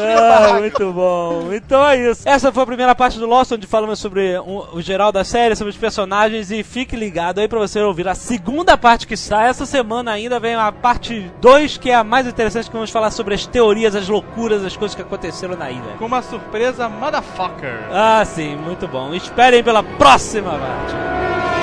[0.00, 1.52] Ah, muito bom.
[1.52, 2.28] Então é isso.
[2.28, 5.56] Essa foi a primeira parte do Lost, onde falamos sobre o, o geral da série,
[5.56, 6.50] sobre os personagens.
[6.50, 9.48] E fique ligado aí pra você ouvir a segunda parte que sai.
[9.48, 13.10] Essa semana ainda vem a parte 2, que é a mais interessante, que vamos falar
[13.18, 15.96] sobre as teorias, as loucuras, as coisas que aconteceram na ilha.
[15.98, 17.88] Com uma surpresa motherfucker.
[17.90, 19.12] Ah, sim, muito bom.
[19.12, 21.57] Esperem pela próxima parte.